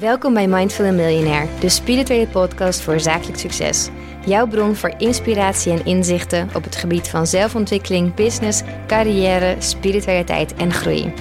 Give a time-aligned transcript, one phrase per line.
[0.00, 3.88] Welkom bij Mindful Millionaire, de spirituele podcast voor zakelijk succes.
[4.26, 10.72] Jouw bron voor inspiratie en inzichten op het gebied van zelfontwikkeling, business, carrière, spiritualiteit en
[10.72, 11.12] groei.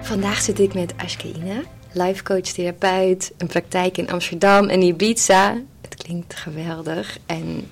[0.00, 1.62] Vandaag zit ik met Ashke Ina,
[1.92, 5.60] life coach, therapeut, een praktijk in Amsterdam en Ibiza.
[5.80, 7.70] Het klinkt geweldig en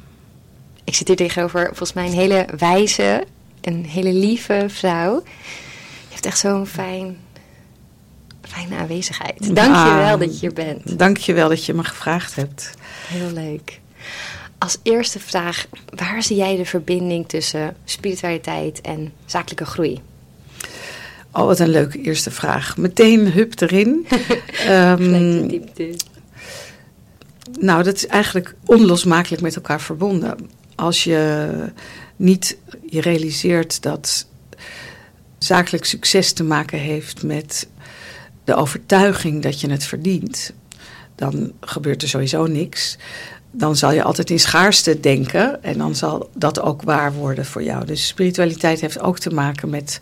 [0.84, 3.24] ik zit hier tegenover volgens mij een hele wijze,
[3.60, 5.22] een hele lieve vrouw.
[6.08, 7.16] Je hebt echt zo'n fijn
[8.52, 9.54] fijne aanwezigheid.
[9.54, 10.98] Dank je wel dat je hier bent.
[10.98, 12.70] Dank je wel dat je me gevraagd hebt.
[13.08, 13.80] Heel leuk.
[14.58, 20.00] Als eerste vraag, waar zie jij de verbinding tussen spiritualiteit en zakelijke groei?
[21.32, 22.76] Oh, wat een leuke eerste vraag.
[22.76, 24.06] Meteen hup erin.
[24.68, 25.94] um, diepte.
[27.60, 30.50] Nou, dat is eigenlijk onlosmakelijk met elkaar verbonden.
[30.74, 31.48] Als je
[32.16, 34.26] niet je realiseert dat
[35.38, 37.68] zakelijk succes te maken heeft met
[38.44, 40.52] de overtuiging dat je het verdient,
[41.14, 42.96] dan gebeurt er sowieso niks.
[43.50, 47.62] Dan zal je altijd in schaarste denken en dan zal dat ook waar worden voor
[47.62, 47.84] jou.
[47.84, 50.00] Dus spiritualiteit heeft ook te maken met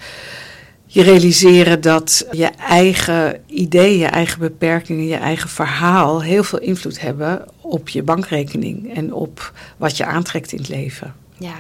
[0.93, 7.01] je realiseren dat je eigen ideeën, je eigen beperkingen, je eigen verhaal heel veel invloed
[7.01, 11.15] hebben op je bankrekening en op wat je aantrekt in het leven.
[11.39, 11.55] Ja,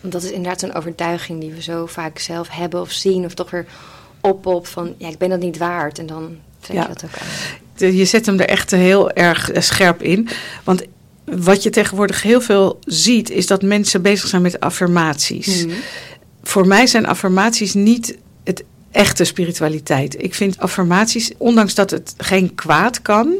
[0.00, 3.50] dat is inderdaad een overtuiging die we zo vaak zelf hebben of zien of toch
[3.50, 3.66] weer
[4.22, 5.98] op op van ja, ik ben dat niet waard.
[5.98, 7.94] En dan trek je dat ook aan.
[7.94, 10.28] Je zet hem er echt heel erg eh, scherp in.
[10.64, 10.82] Want
[11.24, 15.64] wat je tegenwoordig heel veel ziet, is dat mensen bezig zijn met affirmaties.
[15.64, 15.74] Mhm.
[16.42, 20.22] Voor mij zijn affirmaties niet het echte spiritualiteit.
[20.22, 23.34] Ik vind affirmaties, ondanks dat het geen kwaad kan,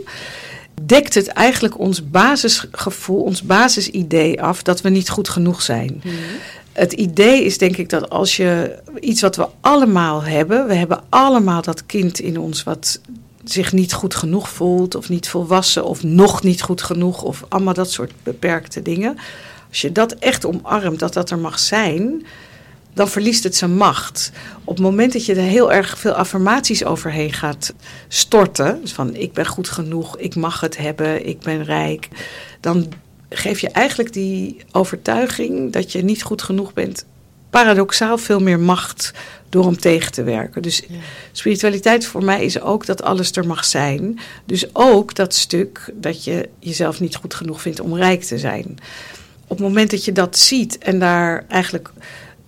[0.82, 6.00] dekt het eigenlijk ons basisgevoel, ons basisidee af dat we niet goed genoeg zijn.
[6.04, 6.14] Mhm
[6.72, 11.02] het idee is denk ik dat als je iets wat we allemaal hebben, we hebben
[11.08, 13.00] allemaal dat kind in ons wat
[13.44, 17.74] zich niet goed genoeg voelt of niet volwassen of nog niet goed genoeg of allemaal
[17.74, 19.16] dat soort beperkte dingen.
[19.68, 22.26] Als je dat echt omarmt, dat dat er mag zijn,
[22.94, 24.32] dan verliest het zijn macht.
[24.64, 27.74] Op het moment dat je er heel erg veel affirmaties overheen gaat
[28.08, 32.08] storten, dus van ik ben goed genoeg, ik mag het hebben, ik ben rijk,
[32.60, 32.92] dan
[33.32, 37.04] geef je eigenlijk die overtuiging dat je niet goed genoeg bent,
[37.50, 39.12] paradoxaal veel meer macht
[39.48, 40.62] door om tegen te werken.
[40.62, 40.82] Dus
[41.32, 44.18] spiritualiteit voor mij is ook dat alles er mag zijn.
[44.44, 48.66] Dus ook dat stuk dat je jezelf niet goed genoeg vindt om rijk te zijn.
[49.42, 51.90] Op het moment dat je dat ziet en daar eigenlijk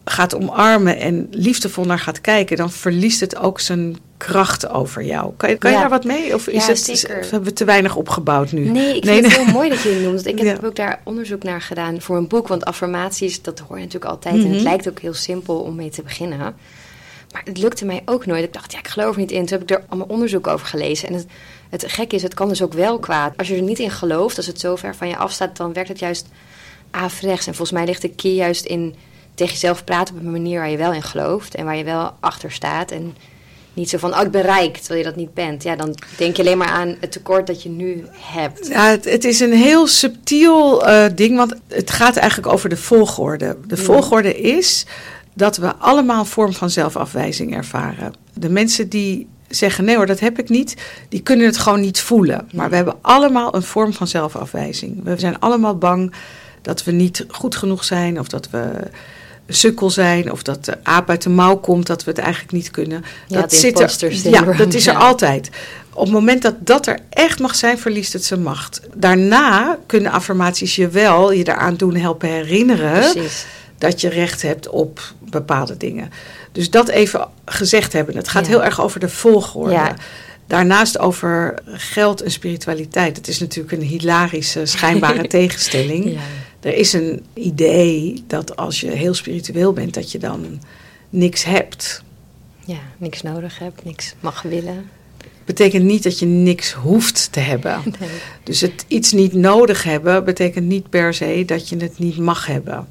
[0.04, 3.96] gaat omarmen en liefdevol naar gaat kijken, dan verliest het ook zijn
[4.26, 5.32] kracht over jou.
[5.36, 6.34] Kan je, kan je daar wat mee?
[6.34, 8.68] Of is het, hebben we te weinig opgebouwd nu?
[8.68, 10.26] Nee, ik vind het heel mooi dat je het noemt.
[10.26, 12.48] Ik heb ook daar onderzoek naar gedaan voor een boek.
[12.48, 14.34] Want affirmaties, dat hoor je natuurlijk altijd.
[14.34, 14.62] En het mhm.
[14.62, 16.38] lijkt ook heel simpel om mee te beginnen.
[16.38, 18.44] Maar het lukte mij ook nooit.
[18.44, 19.46] Ik dacht, ja, ik geloof niet in.
[19.46, 21.08] Toen heb ik er allemaal onderzoek over gelezen.
[21.08, 21.26] En het,
[21.70, 23.36] het gek is, het kan dus ook wel kwaad.
[23.36, 25.56] Als je er niet in gelooft, als het zo ver van je afstaat...
[25.56, 26.26] dan werkt het juist
[26.90, 27.46] averechts.
[27.46, 28.94] En volgens mij ligt de key juist in
[29.34, 32.12] tegen jezelf praten op een manier waar je wel in gelooft en waar je wel
[32.20, 32.90] achter staat.
[32.90, 33.16] En
[33.74, 35.62] niet zo van, oh, ik ben rijk, terwijl je dat niet bent.
[35.62, 38.66] Ja, dan denk je alleen maar aan het tekort dat je nu hebt.
[38.66, 42.76] Ja, het, het is een heel subtiel uh, ding, want het gaat eigenlijk over de
[42.76, 43.56] volgorde.
[43.66, 44.86] De volgorde is
[45.34, 48.12] dat we allemaal een vorm van zelfafwijzing ervaren.
[48.34, 50.76] De mensen die zeggen, nee hoor, dat heb ik niet,
[51.08, 52.48] die kunnen het gewoon niet voelen.
[52.52, 55.04] Maar we hebben allemaal een vorm van zelfafwijzing.
[55.04, 56.14] We zijn allemaal bang
[56.62, 58.70] dat we niet goed genoeg zijn of dat we
[59.49, 62.71] sukkel zijn of dat de aap uit de mouw komt, dat we het eigenlijk niet
[62.71, 63.05] kunnen.
[63.27, 64.31] Ja, dat zit er.
[64.31, 65.50] Ja, dat is er altijd.
[65.93, 68.81] Op het moment dat dat er echt mag zijn, verliest het zijn macht.
[68.94, 73.47] Daarna kunnen affirmaties je wel je eraan doen helpen herinneren Precies.
[73.78, 75.00] dat je recht hebt op
[75.31, 76.11] bepaalde dingen.
[76.53, 78.16] Dus dat even gezegd hebben.
[78.16, 79.94] Het gaat heel erg over de volgorde.
[80.47, 83.17] Daarnaast over geld en spiritualiteit.
[83.17, 86.19] Het is natuurlijk een hilarische, schijnbare tegenstelling.
[86.64, 90.61] Er is een idee dat als je heel spiritueel bent, dat je dan
[91.11, 92.02] niks hebt.
[92.64, 94.90] Ja, niks nodig hebt, niks mag willen.
[95.44, 97.82] Betekent niet dat je niks hoeft te hebben.
[98.43, 102.46] Dus het iets niet nodig hebben betekent niet per se dat je het niet mag
[102.46, 102.88] hebben.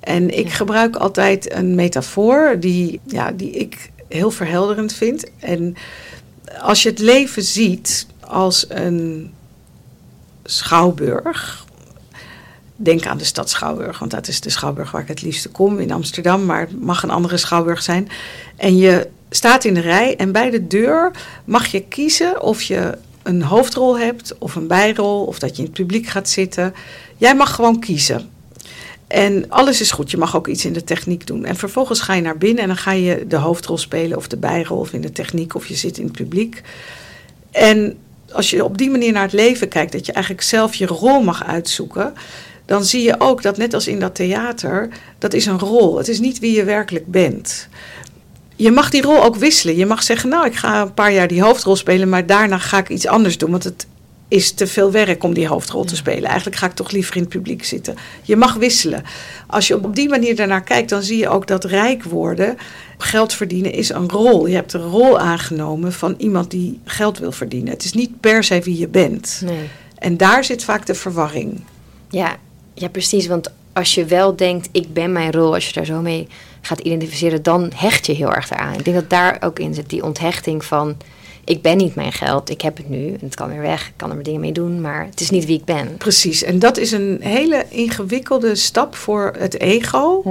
[0.00, 5.30] En ik gebruik altijd een metafoor die, ja, die ik heel verhelderend vind.
[5.38, 5.74] En
[6.60, 9.32] als je het leven ziet als een
[10.44, 11.63] schouwburg,
[12.76, 15.78] Denk aan de stad Schouwburg, want dat is de Schouwburg waar ik het liefste kom
[15.78, 18.08] in Amsterdam, maar het mag een andere Schouwburg zijn.
[18.56, 21.10] En je staat in de rij en bij de deur
[21.44, 25.64] mag je kiezen of je een hoofdrol hebt of een bijrol of dat je in
[25.64, 26.74] het publiek gaat zitten.
[27.16, 28.30] Jij mag gewoon kiezen.
[29.06, 30.10] En alles is goed.
[30.10, 31.44] Je mag ook iets in de techniek doen.
[31.44, 34.36] En vervolgens ga je naar binnen en dan ga je de hoofdrol spelen of de
[34.36, 36.62] bijrol of in de techniek of je zit in het publiek.
[37.50, 37.98] En
[38.32, 41.22] als je op die manier naar het leven kijkt, dat je eigenlijk zelf je rol
[41.22, 42.14] mag uitzoeken,
[42.64, 44.88] dan zie je ook dat net als in dat theater,
[45.18, 45.96] dat is een rol.
[45.96, 47.68] Het is niet wie je werkelijk bent.
[48.56, 49.76] Je mag die rol ook wisselen.
[49.76, 52.78] Je mag zeggen, nou, ik ga een paar jaar die hoofdrol spelen, maar daarna ga
[52.78, 53.50] ik iets anders doen.
[53.50, 53.86] Want het
[54.28, 56.24] is te veel werk om die hoofdrol te spelen.
[56.24, 57.96] Eigenlijk ga ik toch liever in het publiek zitten.
[58.22, 59.02] Je mag wisselen.
[59.46, 62.56] Als je op die manier daarnaar kijkt, dan zie je ook dat rijk worden,
[62.98, 64.46] geld verdienen, is een rol.
[64.46, 67.72] Je hebt een rol aangenomen van iemand die geld wil verdienen.
[67.72, 69.40] Het is niet per se wie je bent.
[69.44, 69.68] Nee.
[69.98, 71.60] En daar zit vaak de verwarring.
[72.10, 72.36] Ja,
[72.74, 73.26] ja, precies.
[73.26, 76.28] Want als je wel denkt, ik ben mijn rol, als je daar zo mee
[76.60, 78.74] gaat identificeren, dan hecht je heel erg eraan.
[78.74, 80.96] Ik denk dat daar ook in zit, die onthechting van
[81.44, 83.92] ik ben niet mijn geld, ik heb het nu en het kan weer weg, ik
[83.96, 85.96] kan er mijn dingen mee doen, maar het is niet wie ik ben.
[85.96, 90.22] Precies, en dat is een hele ingewikkelde stap voor het ego.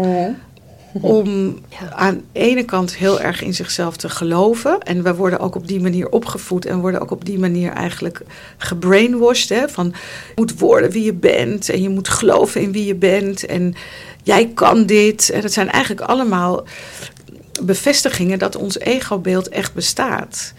[1.02, 1.58] Om
[1.96, 4.80] aan de ene kant heel erg in zichzelf te geloven.
[4.80, 8.22] En we worden ook op die manier opgevoed en worden ook op die manier eigenlijk
[8.58, 9.50] gebrainwashed.
[9.50, 9.70] Hè?
[9.70, 13.46] Van je moet worden wie je bent en je moet geloven in wie je bent.
[13.46, 13.76] En
[14.24, 15.30] jij kan dit.
[15.30, 16.64] En dat zijn eigenlijk allemaal
[17.62, 20.54] bevestigingen dat ons egobeeld echt bestaat.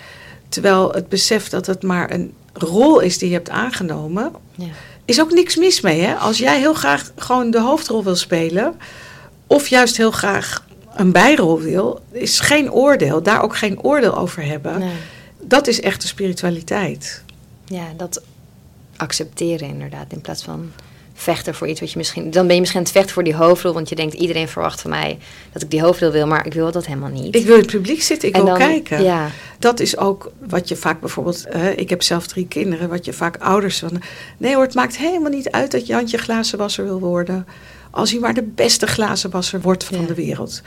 [0.48, 4.66] Terwijl het besef dat het maar een rol is die je hebt aangenomen, ja.
[5.04, 6.00] is ook niks mis mee.
[6.00, 6.14] Hè?
[6.14, 8.75] Als jij heel graag gewoon de hoofdrol wil spelen,
[9.54, 13.22] of juist heel graag een bijrol wil, is geen oordeel.
[13.22, 14.78] Daar ook geen oordeel over hebben.
[14.78, 14.90] Nee.
[15.40, 17.22] Dat is echt de spiritualiteit.
[17.64, 18.22] Ja, dat
[18.96, 20.72] accepteren inderdaad, in plaats van
[21.14, 22.30] vechten voor iets wat je misschien.
[22.30, 24.80] Dan ben je misschien aan het vechten voor die hoofdrol, want je denkt iedereen verwacht
[24.80, 25.18] van mij
[25.52, 27.34] dat ik die hoofdrol wil, maar ik wil dat helemaal niet.
[27.34, 29.02] Ik wil in het publiek zitten, ik wil kijken.
[29.02, 29.30] Ja.
[29.58, 31.46] Dat is ook wat je vaak bijvoorbeeld.
[31.54, 34.02] Uh, ik heb zelf drie kinderen, wat je vaak ouders van.
[34.36, 37.46] Nee hoor, het maakt helemaal niet uit dat Jantje glazenwasser wil worden.
[37.94, 40.62] Als hij maar de beste glazenwasser wordt van de wereld.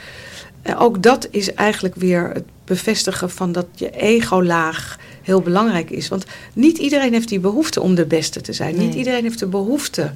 [0.64, 6.08] Uh, ook dat is eigenlijk weer het bevestigen van dat je ego-laag heel belangrijk is.
[6.08, 8.78] Want niet iedereen heeft die behoefte om de beste te zijn.
[8.78, 10.12] Niet iedereen heeft de behoefte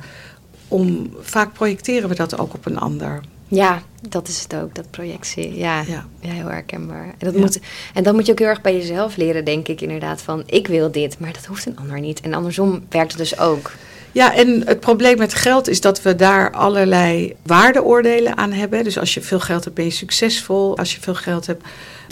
[0.68, 1.14] om.
[1.20, 3.20] Vaak projecteren we dat ook op een ander.
[3.48, 5.56] Ja, dat is het ook, dat projectie.
[5.56, 6.06] Ja, ja.
[6.20, 7.14] heel herkenbaar.
[7.18, 7.60] En, dat moet,
[7.94, 10.22] en dan moet je ook heel erg bij jezelf leren, denk ik inderdaad.
[10.22, 12.20] Van ik wil dit, maar dat hoeft een ander niet.
[12.20, 13.72] En andersom werkt het dus ook.
[14.12, 18.84] Ja, en het probleem met geld is dat we daar allerlei waardeoordelen aan hebben.
[18.84, 20.78] Dus als je veel geld hebt, ben je succesvol.
[20.78, 21.64] Als je veel geld hebt,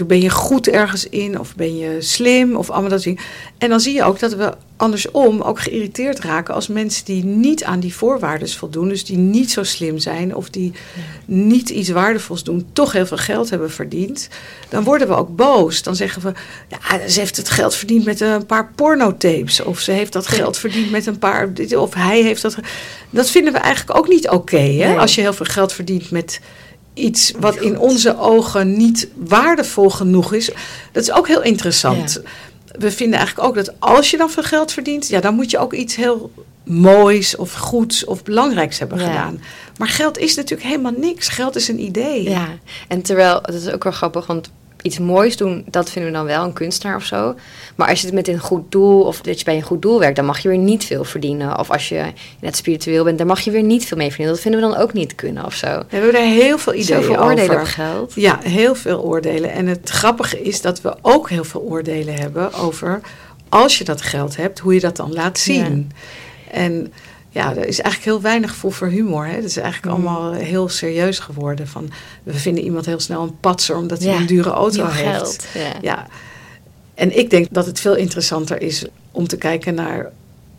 [0.07, 3.23] ben je goed ergens in of ben je slim of allemaal dat dingen.
[3.59, 7.65] En dan zie je ook dat we andersom ook geïrriteerd raken als mensen die niet
[7.65, 10.73] aan die voorwaarden voldoen, dus die niet zo slim zijn of die
[11.25, 14.29] niet iets waardevols doen, toch heel veel geld hebben verdiend,
[14.69, 15.83] dan worden we ook boos.
[15.83, 16.33] Dan zeggen we,
[16.69, 20.59] ja, ze heeft het geld verdiend met een paar pornotapes of ze heeft dat geld
[20.59, 22.57] verdiend met een paar, of hij heeft dat.
[23.11, 26.41] Dat vinden we eigenlijk ook niet oké, als je heel veel geld verdient met
[27.05, 30.51] iets wat in onze ogen niet waardevol genoeg is.
[30.93, 32.23] Dat is ook heel interessant.
[32.79, 35.59] We vinden eigenlijk ook dat als je dan veel geld verdient, ja, dan moet je
[35.59, 36.33] ook iets heel
[36.65, 39.41] moois of goeds of belangrijks hebben gedaan.
[39.79, 41.29] Maar geld is natuurlijk helemaal niks.
[41.29, 42.29] Geld is een idee.
[42.31, 42.49] Ja,
[42.89, 44.51] en terwijl, dat is ook wel grappig, want
[44.83, 47.35] iets moois doen, dat vinden we dan wel een kunstenaar of zo.
[47.75, 49.99] Maar als je het met een goed doel of dat je bij een goed doel
[49.99, 51.59] werkt, dan mag je weer niet veel verdienen.
[51.59, 52.05] Of als je
[52.41, 54.35] net spiritueel bent, dan mag je weer niet veel mee verdienen.
[54.35, 55.67] Dat vinden we dan ook niet kunnen of zo.
[55.67, 57.61] We hebben er heel veel ideeën Zoveel oordelen over.
[57.61, 58.13] op geld.
[58.15, 59.53] Ja, heel veel oordelen.
[59.53, 63.01] En het grappige is dat we ook heel veel oordelen hebben over
[63.49, 65.93] als je dat geld hebt, hoe je dat dan laat zien.
[66.51, 66.93] En
[67.31, 69.27] ja, er is eigenlijk heel weinig gevoel voor humor.
[69.27, 69.35] Hè?
[69.35, 70.07] Het is eigenlijk mm.
[70.07, 71.69] allemaal heel serieus geworden.
[71.69, 71.91] Van,
[72.23, 74.99] we vinden iemand heel snel een patser omdat hij een dure auto heeft.
[74.99, 75.73] Geld, ja.
[75.81, 76.07] ja.
[76.95, 80.11] En ik denk dat het veel interessanter is om te kijken naar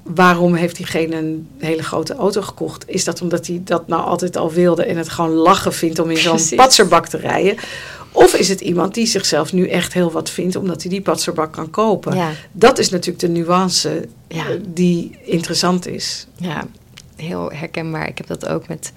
[0.04, 2.84] waarom heeft diegene een hele grote auto gekocht?
[2.88, 6.10] Is dat omdat hij dat nou altijd al wilde en het gewoon lachen vindt om
[6.10, 7.56] in zo'n patserbak te rijden?
[8.12, 11.54] Of is het iemand die zichzelf nu echt heel wat vindt omdat hij die patserbak
[11.54, 12.16] kan kopen?
[12.16, 12.32] Ja.
[12.52, 14.50] Dat is natuurlijk de nuance ja.
[14.50, 16.28] Eh, die interessant is.
[16.36, 16.68] Ja,
[17.16, 18.08] heel herkenbaar.
[18.08, 18.94] Ik heb dat ook met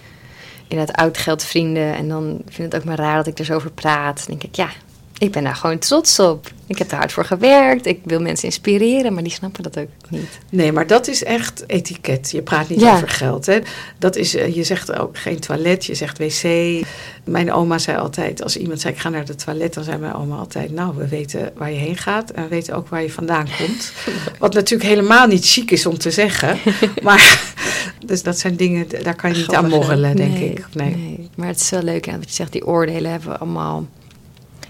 [0.69, 1.95] inderdaad oud geldvrienden.
[1.95, 4.17] En dan vind het ook maar raar dat ik er zo over praat.
[4.17, 4.71] Dan denk ik, ja,
[5.19, 6.51] ik ben daar gewoon trots op.
[6.67, 7.87] Ik heb er hard voor gewerkt.
[7.87, 10.39] Ik wil mensen inspireren, maar die snappen dat ook niet.
[10.51, 12.31] Nee, maar dat is echt etiket.
[12.31, 13.47] Je praat niet over geld.
[13.47, 13.59] Hè?
[13.99, 16.85] Dat is, eh, je zegt ook geen toilet, je zegt wc.
[17.25, 20.15] Mijn oma zei altijd, als iemand zei ik ga naar de toilet, dan zei mijn
[20.15, 23.11] oma altijd, nou, we weten waar je heen gaat en we weten ook waar je
[23.11, 23.93] vandaan komt.
[24.39, 26.59] Wat natuurlijk helemaal niet chic is om te zeggen.
[27.03, 27.55] Maar
[28.07, 30.67] dus dat zijn dingen, daar kan je niet aan morrelen, denk ik.
[30.73, 30.95] Nee.
[30.95, 31.29] nee.
[31.35, 33.87] Maar het is wel leuk, hè, wat je zegt, die oordelen hebben we allemaal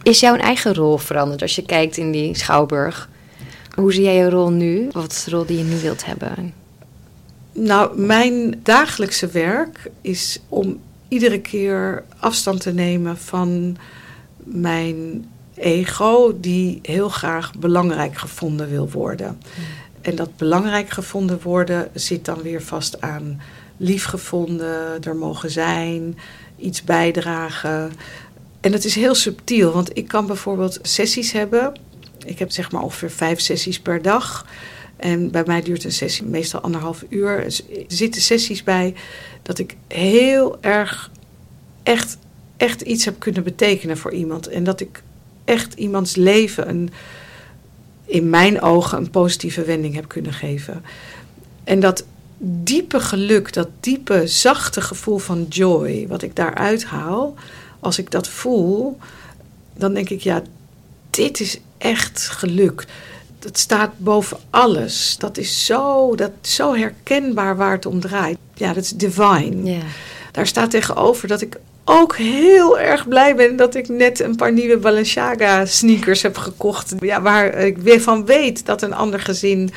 [0.05, 3.09] is jouw eigen rol veranderd als je kijkt in die schouwburg?
[3.75, 4.89] Hoe zie jij je rol nu?
[4.93, 6.55] Wat is de rol die je nu wilt hebben?
[7.53, 13.77] Nou, mijn dagelijkse werk is om iedere keer afstand te nemen van
[14.37, 19.27] mijn ego die heel graag belangrijk gevonden wil worden.
[19.27, 19.65] Hmm.
[20.01, 23.41] En dat belangrijk gevonden worden zit dan weer vast aan
[23.77, 26.19] liefgevonden, er mogen zijn,
[26.57, 27.93] iets bijdragen.
[28.65, 31.73] En het is heel subtiel, want ik kan bijvoorbeeld sessies hebben.
[32.27, 34.47] Ik heb zeg maar ongeveer vijf sessies per dag.
[34.97, 37.45] En bij mij duurt een sessie meestal anderhalf uur.
[37.45, 38.95] Er zitten sessies bij
[39.43, 41.11] dat ik heel erg
[41.83, 42.19] echt,
[42.57, 44.47] echt iets heb kunnen betekenen voor iemand.
[44.49, 45.03] En dat ik
[45.45, 46.91] echt iemands leven een,
[48.05, 50.85] in mijn ogen een positieve wending heb kunnen geven.
[51.65, 52.05] En dat
[52.39, 57.35] diepe geluk, dat diepe, zachte gevoel van joy, wat ik daaruit haal,
[57.85, 58.99] als ik dat voel,
[59.77, 60.43] dan denk ik, ja,
[61.11, 62.87] dit is echt geluk.
[63.39, 65.17] Dat staat boven alles.
[65.19, 68.39] Dat is zo, dat is zo herkenbaar waar het om draait.
[68.55, 69.79] Ja, dat is divine.
[70.33, 74.53] Daar staat tegenover dat ik ook heel erg blij ben dat ik net een paar
[74.53, 76.95] nieuwe Balenciaga sneakers heb gekocht.
[77.01, 79.71] Ja, waar ik weer van weet dat een ander gezin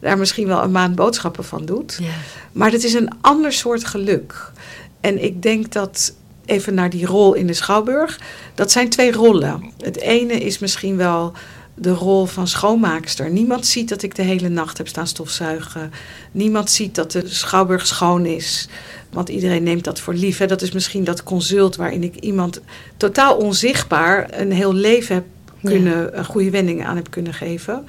[0.00, 1.98] daar misschien wel een maand boodschappen van doet.
[2.00, 2.08] Ja.
[2.52, 4.52] Maar het is een ander soort geluk.
[5.00, 6.14] En ik denk dat,
[6.44, 8.20] even naar die rol in de Schouwburg,
[8.54, 9.72] dat zijn twee rollen.
[9.78, 11.32] Het ene is misschien wel
[11.74, 13.30] de rol van schoonmaakster.
[13.30, 15.92] Niemand ziet dat ik de hele nacht heb staan stofzuigen.
[16.32, 18.68] Niemand ziet dat de Schouwburg schoon is.
[19.10, 20.38] Want iedereen neemt dat voor lief.
[20.38, 20.46] Hè.
[20.46, 22.60] Dat is misschien dat consult waarin ik iemand
[22.96, 25.24] totaal onzichtbaar een heel leven heb
[25.62, 27.86] kunnen, een goede wending aan heb kunnen geven.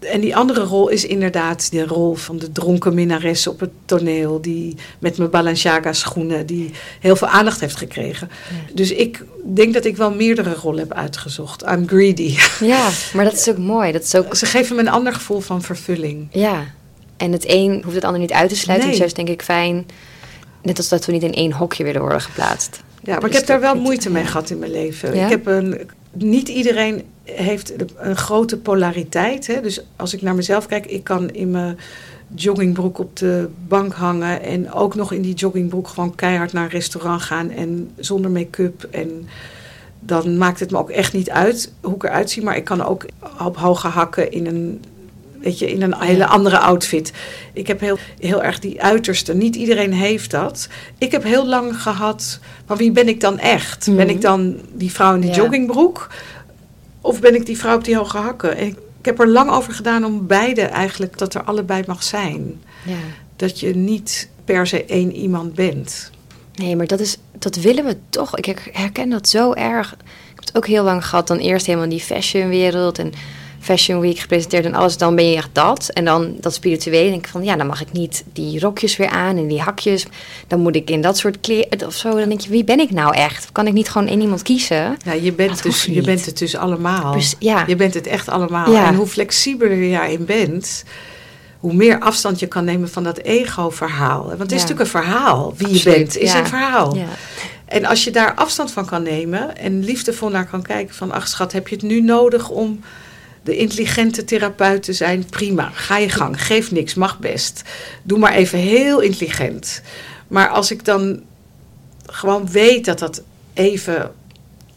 [0.00, 4.40] En die andere rol is inderdaad de rol van de dronken minnares op het toneel.
[4.40, 8.30] Die met mijn Balenciaga schoenen, die heel veel aandacht heeft gekregen.
[8.72, 11.62] Dus ik denk dat ik wel meerdere rollen heb uitgezocht.
[11.62, 12.36] I'm greedy.
[12.60, 13.92] Ja, maar dat is ook mooi.
[13.92, 14.36] Dat is ook...
[14.36, 16.28] Ze geven me een ander gevoel van vervulling.
[16.30, 16.64] Ja,
[17.20, 18.88] en het een hoeft het ander niet uit te sluiten.
[18.88, 18.98] Nee.
[18.98, 19.86] Dus juist denk ik fijn,
[20.62, 22.82] net als dat we niet in één hokje willen worden geplaatst.
[23.02, 25.14] Ja, maar ik heb daar wel moeite mee gehad in mijn leven.
[25.14, 27.02] Ik heb een, niet iedereen
[27.34, 29.46] heeft een grote polariteit.
[29.46, 29.60] Hè?
[29.60, 31.78] Dus als ik naar mezelf kijk, ik kan in mijn
[32.34, 36.70] joggingbroek op de bank hangen en ook nog in die joggingbroek gewoon keihard naar een
[36.70, 38.88] restaurant gaan en zonder make-up.
[38.90, 39.28] En
[40.00, 42.84] dan maakt het me ook echt niet uit hoe ik eruit zie, maar ik kan
[42.84, 43.04] ook
[43.38, 44.80] op hoge hakken in een
[45.40, 47.12] weet je, in een hele andere outfit.
[47.52, 49.34] Ik heb heel, heel erg die uiterste.
[49.34, 50.68] Niet iedereen heeft dat.
[50.98, 53.96] Ik heb heel lang gehad, maar wie ben ik dan echt?
[53.96, 54.24] Ben ik mhm.
[54.24, 56.08] dan die vrouw in de joggingbroek?
[57.00, 58.58] Of ben ik die vrouw op die hoge hakken?
[58.58, 62.60] ik, ik heb er lang over gedaan om beide eigenlijk, dat er allebei mag zijn.
[62.86, 62.96] Ja.
[63.36, 66.10] Dat je niet per se één iemand bent.
[66.54, 68.36] Nee, maar dat, is, dat willen we toch.
[68.36, 69.92] Ik herken dat zo erg.
[69.92, 71.26] Ik heb het ook heel lang gehad.
[71.26, 72.98] Dan eerst helemaal in die fashionwereld.
[72.98, 73.12] En
[73.60, 75.88] Fashion Week gepresenteerd en alles, dan ben je echt dat.
[75.88, 79.08] En dan dat spirituele, denk ik van ja, dan mag ik niet die rokjes weer
[79.08, 80.06] aan en die hakjes.
[80.46, 82.10] Dan moet ik in dat soort kleren of zo.
[82.18, 83.52] Dan denk je, wie ben ik nou echt?
[83.52, 84.96] Kan ik niet gewoon één iemand kiezen?
[85.04, 87.16] Ja, je bent, dus, je bent het dus allemaal.
[87.38, 87.64] ja.
[87.66, 88.74] Je bent het echt allemaal.
[88.74, 90.84] En hoe flexibeler je daarin bent,
[91.58, 94.24] hoe meer afstand je kan nemen van dat ego-verhaal.
[94.26, 95.54] Want het is natuurlijk een verhaal.
[95.56, 96.96] Wie je bent, is een verhaal.
[96.96, 97.06] Ja.
[97.64, 101.12] En als je daar afstand van kan nemen en liefdevol naar kan kijken van...
[101.12, 102.80] ach schat, heb je het nu nodig om
[103.42, 105.70] de intelligente therapeuten zijn prima.
[105.70, 107.62] Ga je gang, geef niks, mag best.
[108.02, 109.82] Doe maar even heel intelligent.
[110.28, 111.22] Maar als ik dan
[112.06, 113.22] gewoon weet dat dat
[113.54, 114.12] even,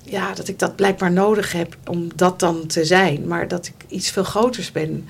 [0.03, 3.74] ja, dat ik dat blijkbaar nodig heb om dat dan te zijn, maar dat ik
[3.88, 5.08] iets veel groters ben.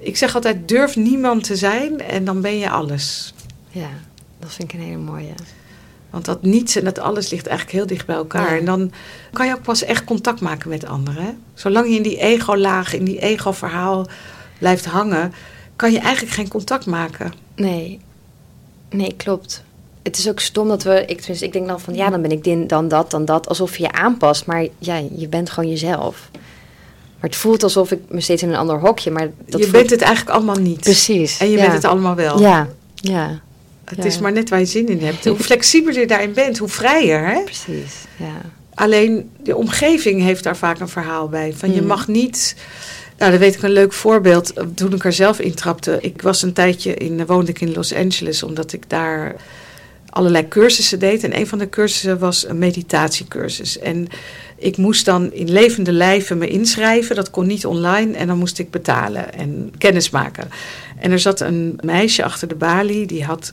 [0.00, 3.34] Ik zeg altijd: durf niemand te zijn en dan ben je alles.
[3.70, 3.90] Ja,
[4.38, 5.32] dat vind ik een hele mooie.
[6.14, 8.58] Want dat niets en dat alles ligt eigenlijk heel dicht bij elkaar.
[8.58, 8.92] En dan
[9.32, 11.38] kan je ook pas echt contact maken met anderen.
[11.54, 14.06] Zolang je in die ego-laag, in die ego-verhaal
[14.58, 15.32] blijft hangen,
[15.76, 17.32] kan je eigenlijk geen contact maken.
[17.56, 18.00] Nee,
[18.90, 19.62] nee, klopt.
[20.02, 22.44] Het is ook stom dat we, ik, ik denk dan van ja, dan ben ik
[22.44, 24.46] dit, dan dat, dan dat, alsof je je aanpast.
[24.46, 26.28] Maar ja, je bent gewoon jezelf.
[27.20, 29.10] Maar het voelt alsof ik me steeds in een ander hokje.
[29.10, 30.80] Maar dat je bent het eigenlijk allemaal niet.
[30.80, 31.38] Precies.
[31.38, 32.40] En je bent het allemaal wel.
[32.40, 33.40] Ja, ja.
[33.84, 35.24] Het is maar net waar je zin in hebt.
[35.34, 37.26] Hoe flexibeler je daarin bent, hoe vrijer.
[37.26, 37.40] Hè?
[37.42, 38.40] Precies, ja.
[38.74, 41.52] Alleen de omgeving heeft daar vaak een verhaal bij.
[41.52, 41.86] Van je mm.
[41.86, 42.56] mag niet.
[43.18, 44.52] Nou, dat weet ik een leuk voorbeeld.
[44.74, 45.98] Toen ik er zelf intrapte.
[46.00, 49.36] Ik was een tijdje in, woonde ik in Los Angeles, omdat ik daar
[50.10, 51.24] allerlei cursussen deed.
[51.24, 53.78] En een van de cursussen was een meditatiecursus.
[53.78, 54.08] En
[54.56, 57.16] ik moest dan in levende lijven me inschrijven.
[57.16, 58.16] Dat kon niet online.
[58.16, 60.50] En dan moest ik betalen en kennis maken.
[60.98, 63.06] En er zat een meisje achter de balie.
[63.06, 63.52] Die had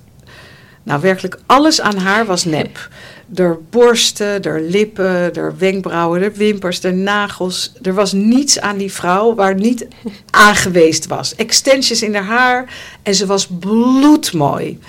[0.83, 2.89] nou, werkelijk alles aan haar was nep.
[3.25, 7.73] De borsten, de lippen, de wenkbrauwen, de wimpers, de nagels.
[7.81, 9.87] Er was niets aan die vrouw waar niet
[10.29, 11.35] aangeweest was.
[11.35, 12.73] Extensions in haar haar
[13.03, 14.79] en ze was bloedmooi.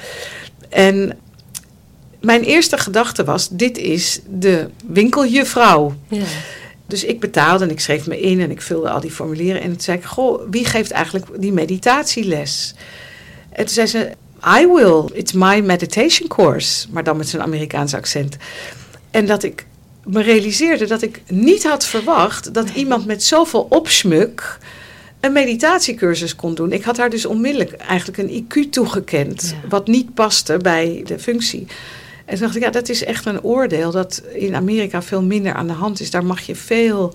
[0.69, 1.19] En
[2.21, 5.95] mijn eerste gedachte was: dit is de winkeljuffrouw.
[6.09, 6.25] Ja.
[6.87, 9.63] Dus ik betaalde en ik schreef me in en ik vulde al die formulieren.
[9.63, 12.75] En toen zei ik, goh, wie geeft eigenlijk die meditatieles?
[13.51, 14.13] En toen zei ze,
[14.47, 15.11] I will.
[15.13, 16.87] It's my meditation course.
[16.91, 18.37] Maar dan met zo'n Amerikaans accent.
[19.11, 19.67] En dat ik
[20.05, 24.59] me realiseerde dat ik niet had verwacht dat iemand met zoveel opsmuk
[25.21, 26.73] een meditatiecursus kon doen.
[26.73, 31.67] Ik had haar dus onmiddellijk eigenlijk een IQ toegekend, wat niet paste bij de functie.
[32.25, 35.55] En toen dacht ik, ja, dat is echt een oordeel dat in Amerika veel minder
[35.55, 36.11] aan de hand is.
[36.11, 37.15] Daar mag je veel,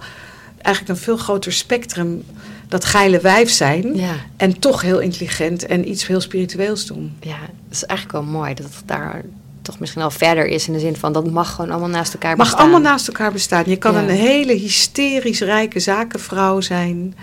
[0.61, 2.23] eigenlijk een veel groter spectrum,
[2.67, 3.95] dat geile wijf zijn.
[3.95, 4.13] Ja.
[4.37, 7.17] En toch heel intelligent en iets heel spiritueels doen.
[7.21, 9.21] Ja, dat is eigenlijk wel mooi dat het daar
[9.61, 12.35] toch misschien al verder is in de zin van dat mag gewoon allemaal naast elkaar
[12.37, 12.61] Mag bestaan.
[12.61, 13.63] allemaal naast elkaar bestaan.
[13.65, 14.01] Je kan Ja.
[14.01, 17.15] een hele hysterisch rijke zakenvrouw zijn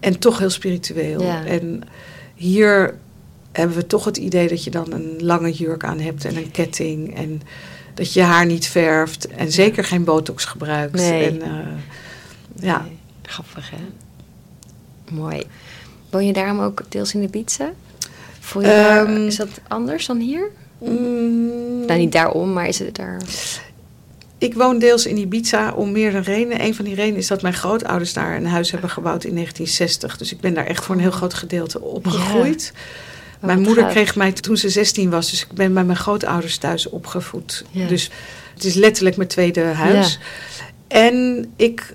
[0.00, 1.22] en toch heel spiritueel.
[1.22, 1.44] Ja.
[1.44, 1.82] En
[2.34, 2.94] hier
[3.52, 6.50] hebben we toch het idee dat je dan een lange jurk aan hebt en een
[6.50, 7.42] ketting en
[7.94, 10.94] dat je je haar niet verft en zeker geen botox gebruikt.
[10.94, 11.26] Nee.
[11.26, 11.48] En, eh,
[12.60, 12.86] ja.
[13.22, 13.76] Grappig hè?
[15.14, 15.42] Mooi.
[16.10, 17.72] Woon je daarom ook deels in de Ibiza?
[18.40, 20.50] Voel je daar, Ehm, is dat anders dan hier?
[20.78, 23.20] Mm, Nou, niet daarom, maar is het daar...
[24.38, 26.60] Ik woon deels in Ibiza om meerdere redenen.
[26.64, 30.16] Een van die redenen is dat mijn grootouders daar een huis hebben gebouwd in 1960.
[30.16, 32.72] Dus ik ben daar echt voor een heel groot gedeelte opgegroeid.
[33.40, 35.30] Oh, mijn moeder kreeg mij toen ze 16 was.
[35.30, 37.64] Dus ik ben bij mijn grootouders thuis opgevoed.
[37.70, 37.86] Ja.
[37.86, 38.10] Dus
[38.54, 40.18] het is letterlijk mijn tweede huis.
[40.88, 41.94] En ik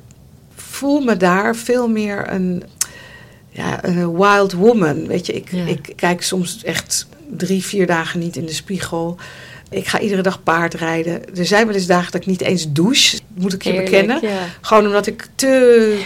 [0.82, 2.64] voel me daar veel meer een,
[3.50, 5.08] ja, een wild woman.
[5.08, 5.66] Weet je, ik, Ja.
[5.66, 7.08] ik kijk soms echt
[7.38, 9.18] drie, vier dagen niet in de spiegel.
[9.70, 11.36] Ik ga iedere dag paardrijden.
[11.36, 14.20] Er zijn wel eens dagen dat ik niet eens douche, moet ik je bekennen.
[14.22, 14.38] ja.
[14.62, 16.00] Gewoon omdat ik te.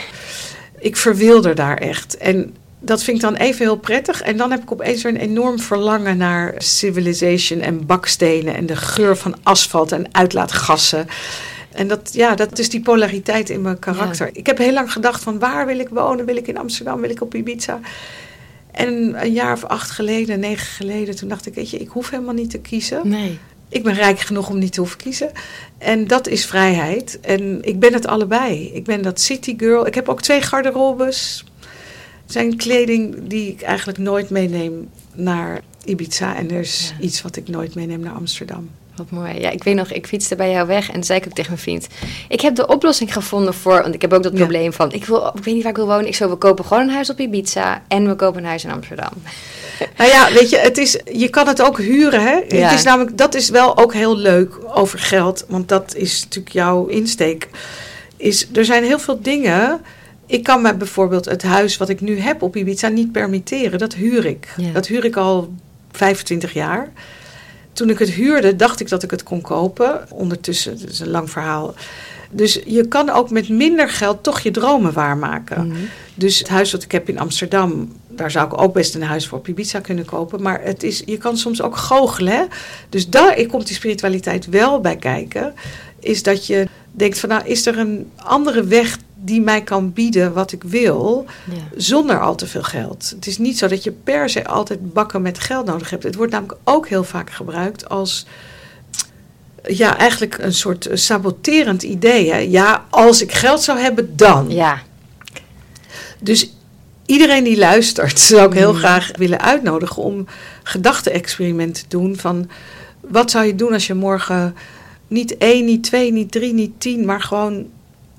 [0.80, 2.18] Ik verwilder daar echt.
[2.18, 4.22] En dat vind ik dan even heel prettig.
[4.22, 8.76] En dan heb ik opeens weer een enorm verlangen naar civilization en bakstenen en de
[8.76, 11.08] geur van asfalt en uitlaatgassen.
[11.76, 14.30] En dat, ja, dat is die polariteit in mijn karakter.
[14.34, 16.26] Ik heb heel lang gedacht van waar wil ik wonen?
[16.26, 17.02] Wil ik in Amsterdam?
[17.02, 17.80] Wil ik op Ibiza?
[18.72, 22.10] En een jaar of acht geleden, negen geleden, toen dacht ik, weet je, ik hoef
[22.10, 23.08] helemaal niet te kiezen.
[23.10, 23.40] Nee.
[23.70, 25.32] Ik ben rijk genoeg om niet te hoeven kiezen.
[25.78, 27.20] En dat is vrijheid.
[27.22, 28.72] En ik ben het allebei.
[28.74, 29.88] Ik ben dat city girl.
[29.88, 31.44] Ik heb ook twee garderobes.
[32.24, 36.36] Het zijn kleding die ik eigenlijk nooit meeneem naar Ibiza.
[36.36, 37.06] En er is Ja.
[37.06, 38.70] iets wat ik nooit meeneem naar Amsterdam.
[38.98, 39.40] Wat mooi.
[39.40, 41.62] Ja, ik weet nog, ik fietste bij jou weg en zei ik ook tegen mijn
[41.64, 41.88] vriend.
[42.30, 44.38] Ik heb de oplossing gevonden voor, want ik heb ook dat Ja.
[44.38, 46.08] probleem van, ik, wil, ik weet niet waar ik wil wonen.
[46.08, 48.72] Ik zo, we kopen gewoon een huis op Ibiza en we kopen een huis in
[48.72, 49.10] Amsterdam.
[49.98, 52.22] Nou ja, weet je, het is, je kan het ook huren.
[52.22, 52.34] Hè?
[52.48, 52.68] Ja.
[52.68, 55.46] Het is namelijk, dat is wel ook heel leuk over geld.
[55.48, 57.50] Want dat is natuurlijk jouw insteek.
[58.18, 59.82] Is, er zijn heel veel dingen.
[60.26, 63.80] Ik kan me bijvoorbeeld het huis wat ik nu heb op Ibiza niet permitteren.
[63.80, 64.48] Dat huur ik.
[64.58, 64.72] Ja.
[64.72, 65.54] Dat huur ik al
[65.92, 66.92] 25 jaar.
[67.76, 70.06] Toen ik het huurde, dacht ik dat ik het kon kopen.
[70.10, 71.74] Ondertussen, is een lang verhaal.
[72.32, 75.68] Dus je kan ook met minder geld toch je dromen waarmaken.
[75.68, 75.78] Mhm.
[76.14, 79.28] Dus het huis wat ik heb in Amsterdam, daar zou ik ook best een huis
[79.28, 80.42] voor op Ibiza kunnen kopen.
[80.42, 82.34] Maar het is, je kan soms ook goochelen.
[82.34, 82.44] Hè?
[82.90, 85.54] Dus daar komt die spiritualiteit wel bij kijken.
[86.00, 90.34] Is dat je denkt van nou, is er een andere weg die mij kan bieden
[90.34, 91.54] wat ik wil, Ja.
[91.76, 93.10] zonder al te veel geld.
[93.16, 96.04] Het is niet zo dat je per se altijd bakken met geld nodig hebt.
[96.04, 98.26] Het wordt namelijk ook heel vaak gebruikt als
[99.68, 102.32] ja, eigenlijk een soort saboterend idee.
[102.32, 102.38] Hè?
[102.38, 104.50] Ja, als ik geld zou hebben, dan.
[104.50, 104.82] ja.
[106.20, 106.54] Dus
[107.06, 108.78] iedereen die luistert, zou ik heel Mm.
[108.80, 110.28] graag willen uitnodigen om
[110.64, 112.50] gedachte-experiment te doen van
[113.02, 114.56] wat zou je doen als je morgen
[115.08, 117.66] niet één, niet twee, niet drie, niet tien, maar gewoon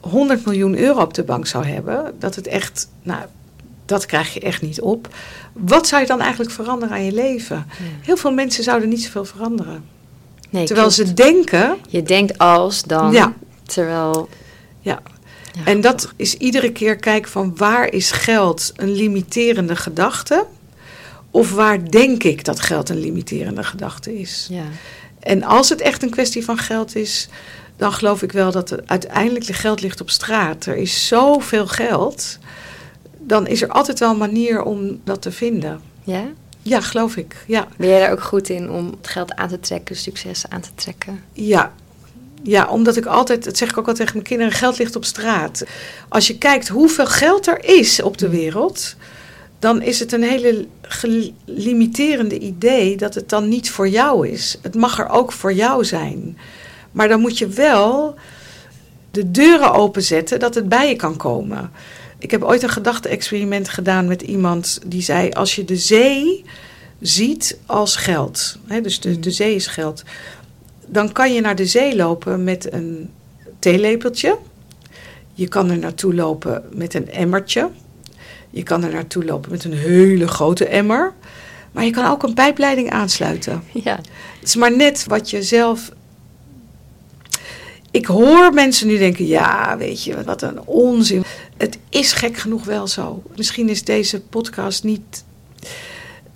[0.08, 2.14] 100 miljoen euro op de bank zou hebben.
[2.18, 3.22] Dat het echt, nou,
[3.84, 5.14] dat krijg je echt niet op.
[5.52, 7.66] Wat zou je dan eigenlijk veranderen aan je leven?
[8.00, 9.84] Heel veel mensen zouden niet zoveel veranderen.
[10.50, 11.08] Nee, Terwijl klopt.
[11.08, 13.12] ze denken, Je denkt als, dan.
[13.12, 13.32] Ja.
[13.62, 14.28] Terwijl...
[14.80, 15.02] ja,
[15.52, 20.46] Ja, En dat is iedere keer kijken van waar is geld een limiterende gedachte?
[21.30, 24.46] Of waar denk ik dat geld een limiterende gedachte is?
[24.50, 24.64] Ja.
[25.20, 27.28] En als het echt een kwestie van geld is,
[27.76, 30.66] dan geloof ik wel dat er uiteindelijk de geld ligt op straat.
[30.66, 32.38] Er is zoveel geld,
[33.18, 35.80] dan is er altijd wel een manier om dat te vinden.
[36.04, 36.24] ja?
[36.62, 37.36] Ja, geloof ik.
[37.46, 40.60] Ja, Ben jij daar ook goed in om het geld aan te trekken, succes aan
[40.60, 41.22] te trekken?
[41.32, 41.72] ja.
[42.42, 45.04] Ja, omdat ik altijd, dat zeg ik ook al tegen mijn kinderen, geld ligt op
[45.04, 45.64] straat.
[46.08, 48.94] Als je kijkt hoeveel geld er is op de wereld,
[49.58, 54.58] dan is het een hele gelimiterende idee dat het dan niet voor jou is.
[54.62, 56.38] Het mag er ook voor jou zijn.
[56.96, 58.14] Maar dan moet je wel
[59.10, 61.70] de deuren openzetten dat het bij je kan komen.
[62.18, 66.44] Ik heb ooit een gedachte-experiment gedaan met iemand die zei: Als je de zee
[67.00, 70.02] ziet als geld, hè, dus de, de zee is geld,
[70.86, 73.10] dan kan je naar de zee lopen met een
[73.58, 74.38] theelepeltje.
[75.32, 77.70] Je kan er naartoe lopen met een emmertje.
[78.50, 81.12] Je kan er naartoe lopen met een hele grote emmer.
[81.72, 83.62] Maar je kan ook een pijpleiding aansluiten.
[83.72, 83.96] Ja.
[84.40, 85.90] Het is maar net wat je zelf.
[87.96, 91.24] Ik hoor mensen nu denken: ja, weet je, wat een onzin.
[91.56, 93.22] Het is gek genoeg wel zo.
[93.36, 95.24] Misschien is deze podcast niet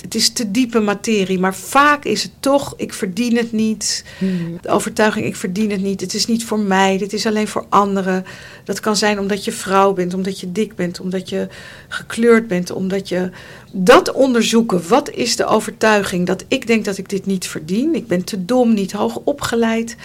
[0.01, 4.05] het is te diepe materie, maar vaak is het toch, ik verdien het niet.
[4.19, 4.59] Hmm.
[4.61, 6.01] De overtuiging, ik verdien het niet.
[6.01, 8.25] Het is niet voor mij, dit is alleen voor anderen.
[8.65, 11.49] Dat kan zijn omdat je vrouw bent, omdat je dik bent, omdat je
[11.89, 13.31] gekleurd bent, omdat je...
[13.73, 17.95] Dat onderzoeken, wat is de overtuiging dat ik denk dat ik dit niet verdien?
[17.95, 19.97] Ik ben te dom, niet hoog opgeleid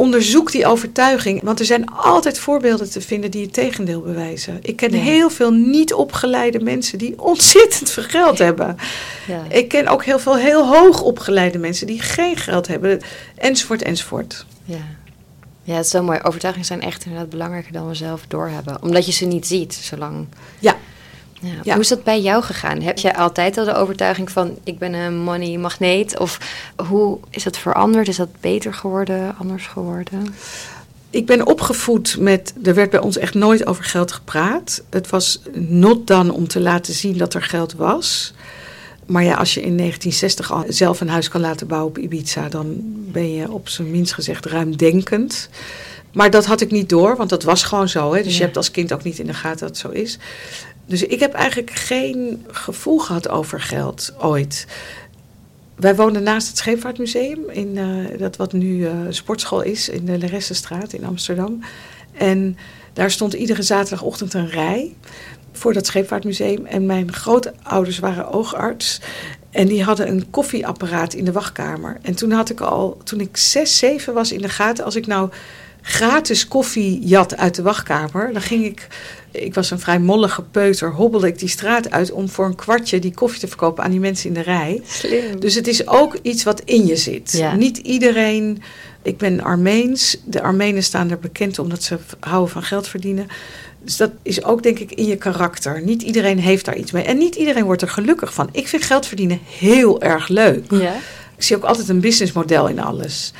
[0.00, 1.42] onderzoek die overtuiging.
[1.42, 4.58] Want er zijn altijd voorbeelden te vinden die het tegendeel bewijzen.
[4.62, 8.76] Ik ken heel veel niet opgeleide mensen die ontzettend veel geld hebben.
[9.26, 9.42] Ja.
[9.48, 13.00] Ik ken ook heel veel heel hoog opgeleide mensen die geen geld hebben.
[13.36, 14.46] Enzovoort, enzovoort.
[14.64, 14.98] Ja.
[15.62, 16.18] Ja, het is zo mooi.
[16.22, 18.82] Overtuigingen zijn echt inderdaad belangrijker dan we zelf doorhebben.
[18.82, 20.26] Omdat je ze niet ziet, zolang...
[20.58, 20.76] Ja.
[21.40, 21.50] Ja.
[21.62, 21.72] Ja.
[21.72, 22.80] Hoe is dat bij jou gegaan?
[22.80, 26.18] Heb je altijd al de overtuiging van ik ben een money magneet?
[26.18, 26.38] Of
[26.88, 28.08] hoe is dat veranderd?
[28.08, 30.34] Is dat beter geworden, anders geworden?
[31.10, 32.54] Ik ben opgevoed met.
[32.62, 34.82] Er werd bij ons echt nooit over geld gepraat.
[34.90, 38.34] Het was not dan om te laten zien dat er geld was.
[39.06, 42.48] Maar ja, als je in 1960 al zelf een huis kan laten bouwen op Ibiza,
[42.48, 42.76] dan
[43.12, 45.48] ben je op zijn minst gezegd ruimdenkend.
[46.12, 48.14] Maar dat had ik niet door, want dat was gewoon zo.
[48.14, 48.22] Hè?
[48.22, 50.18] Dus je hebt als kind ook niet in de gaten dat het zo is.
[50.90, 54.66] Dus ik heb eigenlijk geen gevoel gehad over geld ooit.
[55.76, 60.18] Wij woonden naast het Scheepvaartmuseum, in, eh, dat wat nu eh, sportschool is, in de
[60.18, 61.60] Leressenstraat in Amsterdam.
[62.12, 62.56] En
[62.92, 64.94] daar stond iedere zaterdagochtend een rij
[65.52, 66.66] voor dat Scheepvaartmuseum.
[66.66, 69.00] En mijn grootouders waren oogarts.
[69.50, 71.98] En die hadden een koffieapparaat in de wachtkamer.
[72.02, 75.06] En toen had ik al, toen ik zes, zeven was in de gaten, als ik
[75.06, 75.30] nou
[75.82, 78.86] gratis koffie jat uit de wachtkamer, dan ging ik,
[79.30, 82.98] ik was een vrij mollige peuter, hobbelde ik die straat uit om voor een kwartje
[82.98, 84.82] die koffie te verkopen aan die mensen in de rij.
[84.86, 85.40] Slim.
[85.40, 87.32] Dus het is ook iets wat in je zit.
[87.32, 87.54] Ja.
[87.54, 88.62] Niet iedereen.
[89.02, 90.16] Ik ben Armeens.
[90.24, 93.26] De Armenen staan er bekend omdat ze houden van geld verdienen.
[93.82, 95.82] Dus dat is ook denk ik in je karakter.
[95.82, 97.04] Niet iedereen heeft daar iets mee.
[97.04, 98.48] En niet iedereen wordt er gelukkig van.
[98.52, 100.70] Ik vind geld verdienen heel erg leuk.
[100.70, 100.94] Ja.
[101.36, 103.32] Ik zie ook altijd een businessmodel in alles.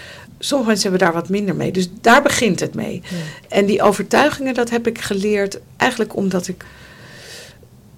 [0.42, 1.72] Sommige mensen hebben daar wat minder mee.
[1.72, 3.03] Dus daar begint het mee.
[3.48, 6.64] En die overtuigingen, dat heb ik geleerd eigenlijk omdat ik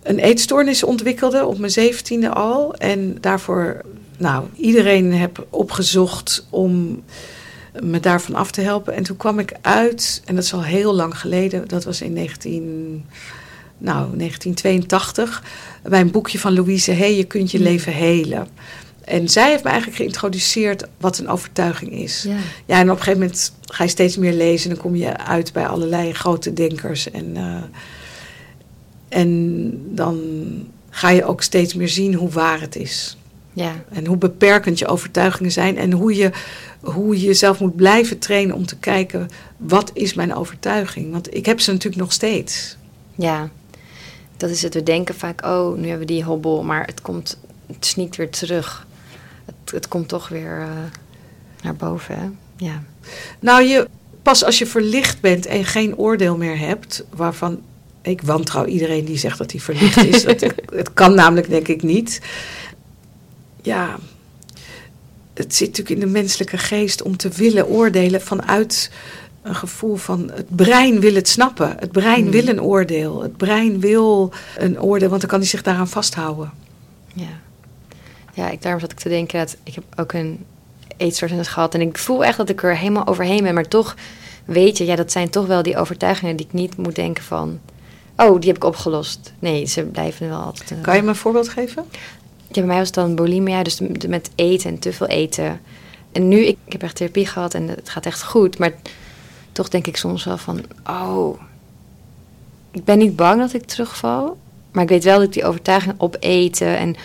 [0.03, 2.75] een eetstoornis ontwikkelde op mijn zeventiende al.
[2.75, 3.81] En daarvoor,
[4.17, 7.03] nou, iedereen heb opgezocht om
[7.81, 8.95] me daarvan af te helpen.
[8.95, 12.13] En toen kwam ik uit, en dat is al heel lang geleden, dat was in
[12.13, 13.05] 19,
[13.79, 15.43] nou, 1982,
[15.83, 18.49] bij een boekje van Louise Hay, Je kunt je leven helen.
[19.05, 22.23] En zij heeft me eigenlijk geïntroduceerd wat een overtuiging is.
[22.23, 22.37] Ja.
[22.65, 24.71] Ja, en op een gegeven moment ga je steeds meer lezen.
[24.71, 27.11] En dan kom je uit bij allerlei grote denkers.
[27.11, 27.63] En, eh,
[29.09, 30.21] en dan
[30.91, 33.17] ga je ook steeds meer zien hoe waar het is.
[33.53, 33.85] Ja.
[33.89, 35.79] En hoe beperkend je overtuigingen zijn.
[35.79, 36.31] En hoe je,
[36.81, 39.29] hoe je jezelf moet blijven trainen om te kijken...
[39.57, 41.13] wat is mijn overtuiging?
[41.13, 42.77] Want ik heb ze natuurlijk nog steeds.
[43.15, 43.51] Ja,
[44.37, 44.75] dat is het.
[44.75, 48.31] We denken vaak, oh, nu hebben we die hobbel, maar het komt, het sneakt weer
[48.31, 48.87] terug.
[49.45, 50.69] Het, het komt toch weer eh,
[51.63, 52.29] naar boven, hè?
[52.57, 52.83] Ja.
[53.41, 53.89] Nou, je,
[54.23, 57.05] pas als je verlicht bent en geen oordeel meer hebt...
[57.15, 57.61] waarvan
[58.03, 60.25] ik wantrouw iedereen die zegt dat hij verlicht is.
[60.39, 60.41] dat,
[60.73, 62.21] het kan namelijk denk ik niet.
[63.63, 63.99] Ja,
[65.35, 68.91] het zit natuurlijk in de menselijke geest om te willen oordelen vanuit
[69.43, 71.77] een gevoel van het brein wil het snappen.
[71.79, 72.31] Het brein Hmm.
[72.31, 73.23] wil een oordeel.
[73.23, 76.53] Het brein wil een oordeel, want dan kan hij zich daaraan vasthouden.
[77.15, 77.41] Ja.
[78.33, 80.45] Ja, ik, daarom zat ik te denken dat ik heb ook een
[80.97, 81.75] eetstoornis gehad.
[81.75, 83.55] En ik voel echt dat ik er helemaal overheen ben.
[83.55, 83.97] Maar toch
[84.45, 87.61] weet je, ja, dat zijn toch wel die overtuigingen die ik niet moet denken van...
[88.17, 89.33] Oh, die heb ik opgelost.
[89.39, 90.71] Nee, ze blijven wel altijd...
[90.71, 91.85] eh, Kan je me een voorbeeld geven?
[92.47, 95.61] Ja, bij mij was het dan bulimia, dus met eten en te veel eten.
[96.13, 98.59] En nu, ik, ik heb echt therapie gehad en het gaat echt goed.
[98.59, 98.73] Maar
[99.53, 101.41] toch denk ik soms wel van, oh,
[102.71, 104.37] ik ben niet bang dat ik terugval.
[104.73, 106.97] Maar ik weet wel dat ik die overtuiging op eten en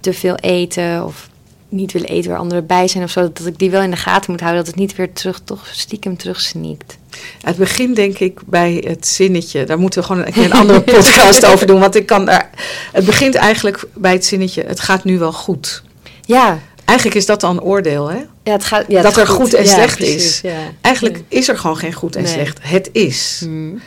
[0.00, 1.28] te veel eten of
[1.68, 3.20] niet willen eten waar anderen bij zijn of zo.
[3.32, 5.66] Dat ik die wel in de gaten moet houden, dat het niet weer terug, toch
[5.72, 6.98] stiekem terugsneakt.
[7.42, 9.64] Het begint denk ik bij het zinnetje.
[9.64, 11.80] Daar moeten we gewoon een, een andere podcast over doen.
[11.80, 12.50] Want ik kan daar.
[12.92, 14.62] Het begint eigenlijk bij het zinnetje.
[14.66, 15.82] Het gaat nu wel goed.
[16.24, 18.18] Ja, Eigenlijk is dat dan een oordeel, hè?
[18.42, 18.84] ja het gaat.
[18.88, 20.50] Ja, het Dat er goed en Ja, slecht precies, is.
[20.80, 22.32] Eigenlijk is er gewoon geen goed en Nee.
[22.32, 22.58] slecht.
[22.62, 23.38] Het is.
[23.44, 23.80] Hmm.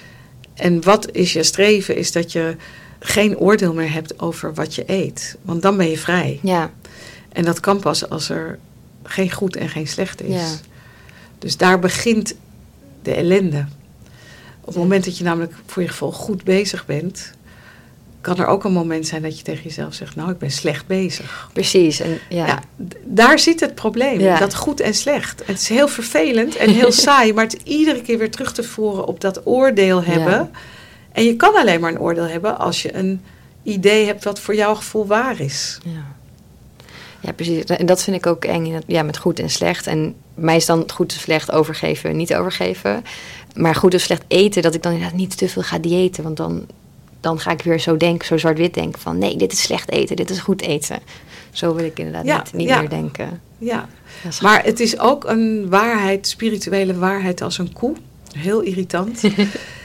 [0.54, 1.95] En wat is je streven?
[1.95, 2.56] Is dat je
[3.04, 5.38] geen oordeel meer hebt over wat je eet.
[5.42, 6.40] Want dan ben je vrij.
[6.42, 6.72] Ja,
[7.30, 8.60] En dat kan pas als er
[9.04, 10.34] geen goed en geen slecht is.
[10.34, 10.48] Ja.
[11.40, 12.36] Dus daar begint
[13.02, 13.66] de ellende.
[14.60, 17.32] Op het moment dat je namelijk voor je gevoel goed bezig bent,
[18.22, 20.88] kan er ook een moment zijn dat je tegen jezelf zegt: Nou, ik ben slecht
[20.88, 21.50] bezig.
[21.54, 22.00] Precies.
[22.00, 22.46] En, ja.
[22.46, 22.60] ja
[23.04, 24.40] daar zit het probleem.
[24.40, 25.44] Dat goed en slecht.
[25.46, 29.06] Het is heel vervelend en heel saai, maar het iedere keer weer terug te voeren
[29.06, 30.52] op dat oordeel hebben.
[31.12, 33.21] En je kan alleen maar een oordeel hebben als je een
[33.63, 35.78] idee hebt wat voor jouw gevoel waar is.
[35.84, 36.19] Ja.
[37.21, 37.63] Ja, precies.
[37.63, 39.88] En dat vind ik ook eng ja, met goed en slecht.
[39.88, 43.04] En mij is dan goed en slecht overgeven, niet overgeven.
[43.56, 46.24] Maar goed of slecht eten, dat ik dan inderdaad niet te veel ga diëten.
[46.24, 46.65] Want dan,
[47.19, 49.17] dan ga ik weer zo denken, zo zwart-wit denken van...
[49.17, 51.00] nee, dit is slecht eten, dit is goed eten.
[51.52, 53.41] Zo wil ik inderdaad niet, niet meer denken.
[53.58, 53.89] Ja,
[54.41, 57.95] maar het is ook een waarheid, spirituele waarheid als een koe.
[58.38, 59.21] Heel irritant.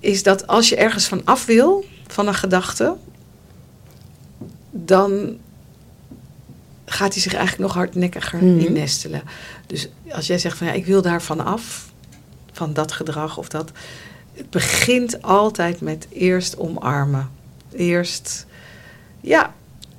[0.00, 2.96] is dat als je ergens van af wil, van een gedachte...
[4.70, 5.38] dan
[6.84, 9.22] gaat hij zich eigenlijk nog hardnekkiger mm in nestelen.
[9.66, 11.92] Dus als jij zegt van ja, ik wil daarvan af,
[12.52, 13.70] van dat gedrag of dat.
[14.32, 17.30] Het begint altijd met eerst omarmen.
[17.72, 18.46] Eerst,
[19.20, 19.54] ja,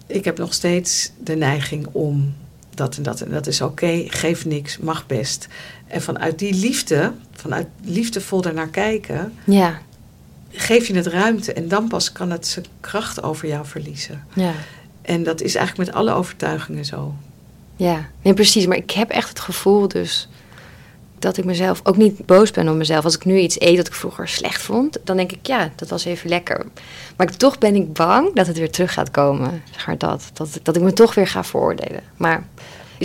[0.07, 2.33] ik heb nog steeds de neiging om
[2.75, 5.47] dat en dat en dat is oké, geef niks, mag best.
[5.87, 9.81] En vanuit die liefde, vanuit liefdevol ernaar kijken, ja.
[10.51, 14.25] Geef je het ruimte en dan pas kan het zijn kracht over jou verliezen.
[14.33, 14.53] Ja.
[15.01, 17.13] En dat is eigenlijk met alle overtuigingen zo.
[17.75, 18.65] Ja, nee, precies.
[18.65, 20.27] Maar ik heb echt het gevoel dus
[21.19, 23.03] dat ik mezelf ook niet boos ben op mezelf.
[23.03, 25.89] Als ik nu iets eet dat ik vroeger slecht vond, dan denk ik ja, dat
[25.89, 26.65] was even lekker.
[27.17, 29.63] Maar toch ben ik bang dat het weer terug gaat komen.
[29.71, 32.01] Zeg maar dat, dat, dat ik me toch weer ga veroordelen.
[32.17, 32.43] Maar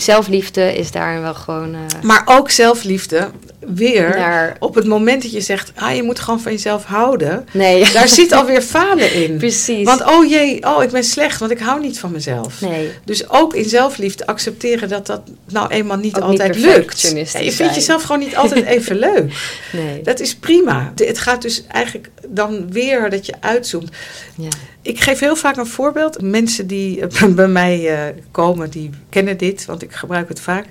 [0.01, 1.75] zelfliefde is daar wel gewoon.
[1.75, 3.31] Uh, maar ook zelfliefde,
[3.75, 7.47] weer op het moment dat je zegt, ah, je moet gewoon van jezelf houden.
[7.53, 7.85] Nee.
[7.93, 9.37] Daar zit alweer falen in.
[9.37, 9.85] Precies.
[9.85, 12.61] Want oh jee, oh, ik ben slecht, want ik hou niet van mezelf.
[12.61, 12.91] Nee.
[13.05, 17.01] Dus ook in zelfliefde accepteren dat dat nou eenmaal niet altijd lukt.
[17.01, 19.33] je vindt jezelf gewoon niet altijd even leuk.
[19.73, 20.03] Nee.
[20.03, 20.93] Dat is prima.
[20.97, 23.91] Het gaat dus eigenlijk dan weer dat je uitzoomt.
[24.37, 24.49] Ja.
[24.87, 26.23] Ik geef heel vaak een voorbeeld.
[26.23, 30.67] Mensen die bij mij uh, komen, die kennen dit, want ik gebruik het vaak.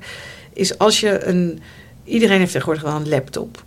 [0.54, 1.62] Is als je een.
[2.04, 3.63] Iedereen heeft tegenwoordig wel een laptop.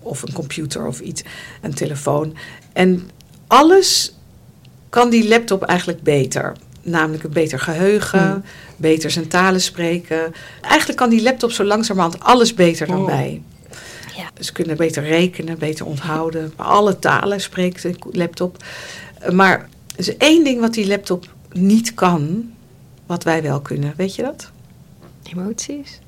[0.00, 1.22] Of een computer of iets.
[1.60, 2.36] Een telefoon.
[2.72, 3.10] En
[3.46, 4.16] alles
[4.88, 6.56] kan die laptop eigenlijk beter.
[6.82, 8.42] Namelijk een beter geheugen, hmm.
[8.76, 10.34] beter zijn talen spreken.
[10.60, 13.06] Eigenlijk kan die laptop zo langzamerhand alles beter dan oh.
[13.06, 13.42] wij.
[14.16, 14.30] Ja.
[14.40, 16.52] Ze kunnen beter rekenen, beter onthouden.
[16.56, 18.64] Alle talen spreekt de laptop.
[19.30, 19.68] Maar
[19.98, 22.52] is één ding wat die laptop niet kan,
[23.06, 23.94] wat wij wel kunnen.
[23.96, 24.50] Weet je dat?
[25.22, 26.00] Emoties?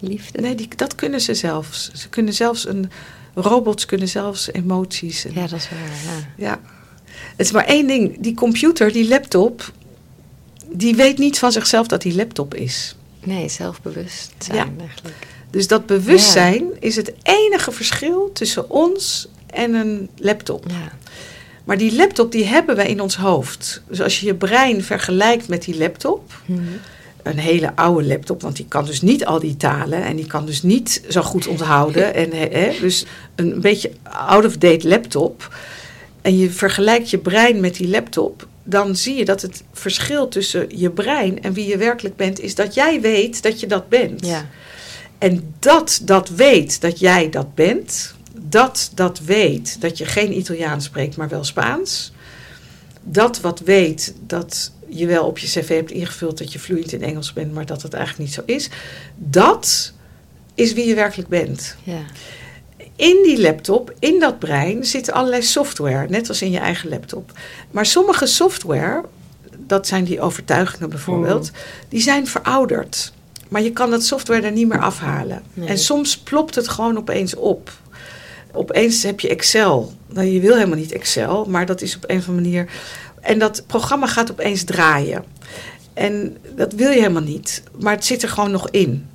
[0.00, 0.40] Liefde?
[0.40, 1.90] Nee, die, dat kunnen ze zelfs.
[1.92, 2.90] Ze kunnen zelfs een.
[3.34, 5.22] Robots kunnen zelfs emoties.
[5.22, 6.14] ja, dat is waar.
[6.36, 6.44] Ja.
[6.46, 6.60] ja.
[7.36, 8.16] Het is maar één ding.
[8.20, 9.72] Die computer, die laptop,
[10.66, 12.96] die weet niet van zichzelf dat die laptop is.
[13.24, 14.68] Nee, zelfbewust zijn ja.
[14.78, 15.26] eigenlijk.
[15.50, 20.64] Dus dat bewustzijn is het enige verschil tussen ons en een laptop.
[20.68, 20.92] Ja.
[21.66, 23.82] Maar die laptop die hebben wij in ons hoofd.
[23.88, 26.60] Dus als je je brein vergelijkt met die laptop, mhm.
[27.22, 30.46] een hele oude laptop, want die kan dus niet al die talen en die kan
[30.46, 32.14] dus niet zo goed onthouden.
[32.14, 35.56] en, hè, dus een beetje out-of-date laptop.
[36.22, 40.66] En je vergelijkt je brein met die laptop, dan zie je dat het verschil tussen
[40.68, 44.26] je brein en wie je werkelijk bent, is dat jij weet dat je dat bent.
[44.26, 44.46] Ja.
[45.18, 48.15] En dat dat weet dat jij dat bent,
[48.48, 52.12] dat dat weet dat je geen Italiaans spreekt, maar wel Spaans.
[53.02, 57.02] Dat wat weet dat je wel op je cv hebt ingevuld dat je vloeiend in
[57.02, 58.70] Engels bent, maar dat het eigenlijk niet zo is.
[59.16, 59.92] Dat
[60.54, 61.76] is wie je werkelijk bent.
[61.82, 62.00] Ja.
[62.96, 67.32] In die laptop, in dat brein, zitten allerlei software, net als in je eigen laptop.
[67.70, 69.04] Maar sommige software,
[69.58, 71.58] dat zijn die overtuigingen bijvoorbeeld, mm.
[71.88, 73.12] die zijn verouderd.
[73.48, 75.42] Maar je kan dat software er niet meer afhalen.
[75.64, 77.72] En soms plopt het gewoon opeens op
[78.56, 79.92] opeens heb je Excel.
[80.08, 82.70] Nou, je wil helemaal niet Excel, maar dat is op een of andere manier.
[83.20, 85.24] En dat programma gaat opeens draaien.
[85.94, 89.08] En dat wil je helemaal niet, maar het zit er gewoon nog in.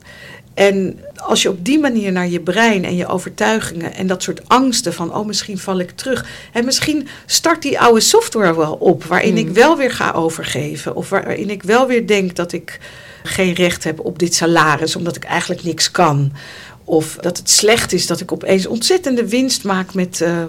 [0.54, 4.50] En als je op die manier naar je brein en je overtuigingen en dat soort
[4.50, 6.26] angsten van, oh misschien val ik terug.
[6.52, 9.54] En misschien start die oude software wel op, waarin ik hmm.
[9.54, 10.96] wel weer ga overgeven.
[10.96, 12.80] Of waarin ik wel weer denk dat ik
[13.24, 16.32] geen recht heb op dit salaris, omdat ik eigenlijk niks kan.
[16.92, 20.44] Of dat het slecht is dat ik opeens ontzettende winst maak met uh,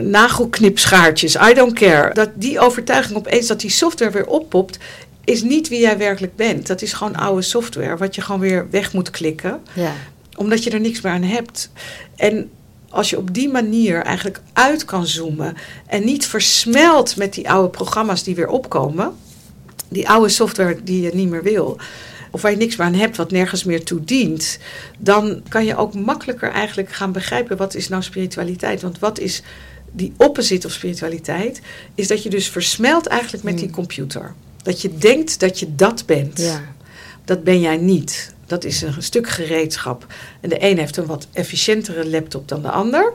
[0.00, 1.34] nagelknipschaartjes.
[1.34, 2.14] I don't care.
[2.14, 4.78] Dat die overtuiging opeens dat die software weer oppopt,
[5.24, 6.66] is niet wie jij werkelijk bent.
[6.66, 9.60] Dat is gewoon oude software, wat je gewoon weer weg moet klikken.
[9.72, 9.92] Ja.
[10.36, 11.70] Omdat je er niks meer aan hebt.
[12.16, 12.50] En
[12.90, 17.68] als je op die manier eigenlijk uit kan zoomen en niet versmelt met die oude
[17.68, 19.14] programma's die weer opkomen,
[19.88, 21.78] die oude software die je niet meer wil,
[22.34, 24.58] of waar je niks meer aan hebt, wat nergens meer toe dient,
[24.98, 28.82] dan kan je ook makkelijker eigenlijk gaan begrijpen wat is nou spiritualiteit.
[28.82, 29.42] Want wat is
[29.92, 31.60] die opposite of spiritualiteit,
[31.94, 33.74] is dat je dus versmelt eigenlijk met die Hmm.
[33.74, 34.34] computer.
[34.62, 36.38] Dat je denkt dat je dat bent.
[36.38, 36.62] Ja.
[37.24, 38.34] Dat ben jij niet.
[38.46, 40.06] Dat is een stuk gereedschap.
[40.40, 43.12] En de een heeft een wat efficiëntere laptop dan de ander.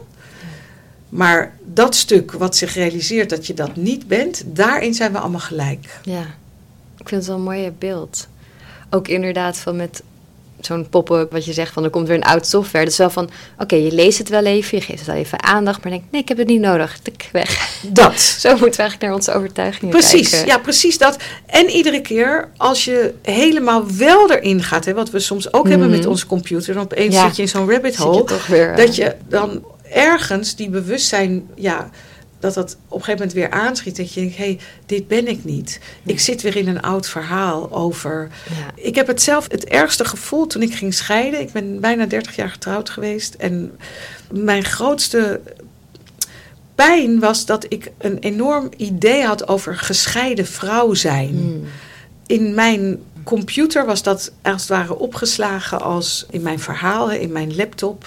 [1.09, 5.39] Maar dat stuk wat zich realiseert dat je dat niet bent, daarin zijn we allemaal
[5.39, 5.99] gelijk.
[6.03, 6.21] Ja,
[6.97, 8.27] ik vind het wel een mooi beeld.
[8.89, 10.01] Ook inderdaad van met
[10.59, 12.83] zo'n pop-up, wat je zegt van er komt weer een oud software.
[12.83, 15.43] Dat is wel van, oké, je leest het wel even, je geeft het wel even
[15.43, 17.79] aandacht, maar denk nee, ik heb het niet nodig, tik weg.
[17.81, 18.19] Dat.
[18.39, 20.47] Zo moeten we eigenlijk naar onze overtuigingen Precies, kijken.
[20.47, 21.17] ja, precies dat.
[21.45, 25.89] En iedere keer als je helemaal wel erin gaat, hè, wat we soms ook hebben
[25.89, 26.09] met Mhm.
[26.09, 27.25] onze computer, dan opeens Ja.
[27.27, 31.47] zit je in zo'n rabbit je hole, weer, eh, dat je dan ergens die bewustzijn,
[31.55, 31.89] ja,
[32.39, 33.95] dat dat op een gegeven moment weer aanschiet.
[33.97, 35.79] Dat je denkt, hé, hey, dit ben ik niet.
[36.05, 38.29] Ik zit weer in een oud verhaal over...
[38.49, 38.83] Ja.
[38.83, 41.41] Ik heb het zelf het ergste gevoel toen ik ging scheiden.
[41.41, 43.33] Ik ben bijna 30 jaar getrouwd geweest.
[43.33, 43.77] En
[44.31, 45.41] mijn grootste
[46.75, 51.33] pijn was dat ik een enorm idee had over gescheiden vrouw zijn.
[51.33, 51.63] Mm.
[52.25, 57.31] In mijn computer was dat als het ware opgeslagen als in mijn verhaal, hè, in
[57.31, 58.05] mijn laptop.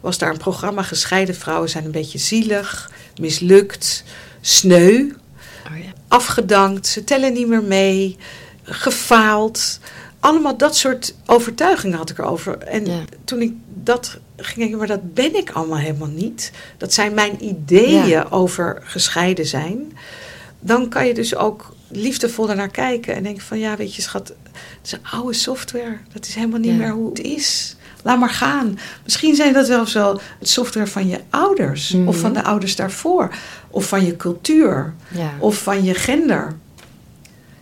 [0.00, 4.04] Was daar een programma Gescheiden vrouwen zijn een beetje zielig, mislukt,
[4.40, 5.10] sneu,
[5.70, 5.92] Oh, ja.
[6.08, 8.16] afgedankt, ze tellen niet meer mee,
[8.62, 9.78] gefaald.
[10.20, 12.58] Allemaal dat soort overtuigingen had ik erover.
[12.58, 13.00] En Ja.
[13.24, 16.52] toen ik dat ging denken, maar dat ben ik allemaal helemaal niet.
[16.76, 18.26] Dat zijn mijn ideeën Ja.
[18.30, 19.92] over gescheiden zijn.
[20.60, 24.28] Dan kan je dus ook liefdevol naar kijken en denken van ja, weet je schat,
[24.28, 24.36] het
[24.84, 25.98] is een oude software.
[26.12, 27.76] Dat is helemaal niet meer hoe het is.
[28.02, 28.78] Laat maar gaan.
[29.04, 31.92] Misschien zijn dat wel zo het software van je ouders.
[31.92, 32.08] Mhm.
[32.08, 33.34] Of van de ouders daarvoor.
[33.70, 34.94] Of van je cultuur.
[35.08, 35.30] Ja.
[35.38, 36.56] Of van je gender.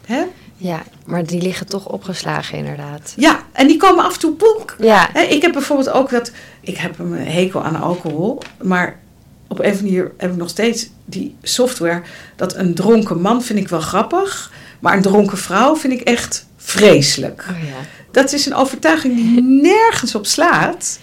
[0.07, 0.25] Hè?
[0.57, 3.15] ja, maar die liggen toch opgeslagen inderdaad.
[3.17, 4.77] Ja, en die komen af en toe boek.
[4.79, 6.31] Ja, ik heb bijvoorbeeld ook dat.
[6.61, 8.43] Ik heb een hekel aan alcohol.
[8.63, 8.99] Maar
[9.49, 12.03] op een of andere manier heb ik nog steeds die software.
[12.37, 14.53] Dat een dronken man vind ik wel grappig.
[14.87, 17.45] Maar een dronken vrouw vind ik echt vreselijk.
[17.51, 17.75] oh, ja.
[18.11, 20.99] Dat is een overtuiging die nergens op slaat.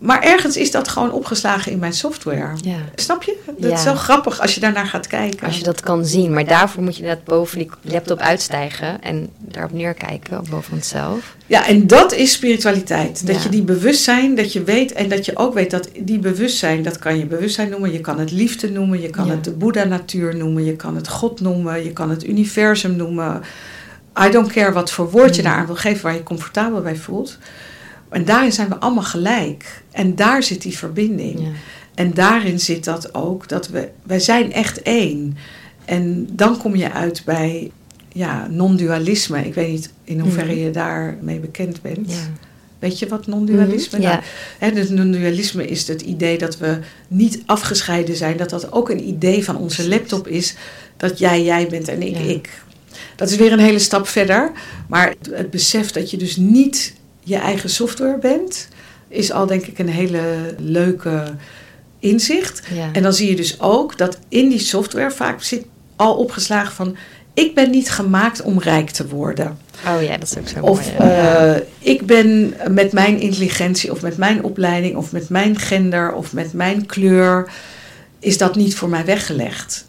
[0.00, 2.52] Maar ergens is dat gewoon opgeslagen in mijn software.
[2.60, 2.76] ja.
[2.94, 3.36] Snap je?
[3.58, 5.46] Dat is wel grappig als je daarnaar gaat kijken.
[5.46, 6.32] Als je dat kan zien.
[6.32, 11.36] Maar daarvoor moet je inderdaad boven die laptop uitstijgen en daarop neerkijken, boven onszelf.
[11.46, 13.26] Ja, en dat is spiritualiteit.
[13.26, 13.42] Dat Ja.
[13.42, 16.98] je die bewustzijn, dat je weet en dat je ook weet dat die bewustzijn, dat
[16.98, 20.64] kan je bewustzijn noemen, je kan het liefde noemen, je kan het de Boeddha-natuur noemen,
[20.64, 23.42] je kan het God noemen, je kan het universum noemen.
[24.26, 25.48] I don't care wat voor woord je Mm.
[25.48, 27.38] daar aan wil geven waar je comfortabel bij voelt.
[28.10, 29.82] En daarin zijn we allemaal gelijk.
[29.90, 31.40] En daar zit die verbinding.
[31.40, 31.46] Ja.
[31.94, 35.36] En daarin zit dat ook, dat we, wij zijn echt één.
[35.84, 37.70] En dan kom je uit bij
[38.12, 39.44] ja, non-dualisme.
[39.46, 40.60] Ik weet niet in hoeverre Mhm.
[40.64, 42.10] je daarmee bekend bent.
[42.12, 42.16] Ja.
[42.78, 44.20] Weet je wat non-dualisme nou, ja.
[44.58, 48.36] hè, dus non-dualisme is het idee dat we niet afgescheiden zijn.
[48.36, 50.54] Dat dat ook een idee van onze laptop is.
[50.96, 52.20] Dat jij jij bent en ik Ja.
[52.24, 52.62] ik.
[53.16, 54.52] Dat is weer een hele stap verder.
[54.88, 56.94] Maar het, het besef dat je dus niet
[57.30, 58.68] je eigen software bent...
[59.08, 61.24] is al denk ik een hele leuke
[61.98, 62.62] inzicht.
[62.74, 62.88] Ja.
[62.92, 65.64] En dan zie je dus ook dat in die software vaak zit
[65.96, 66.96] al opgeslagen van...
[67.34, 69.58] ik ben niet gemaakt om rijk te worden.
[69.86, 71.10] Oh ja, dat is ook zo Of mooi.
[71.12, 76.32] eh, ik ben met mijn intelligentie of met mijn opleiding of met mijn gender of
[76.32, 77.52] met mijn kleur...
[78.18, 79.88] is dat niet voor mij weggelegd.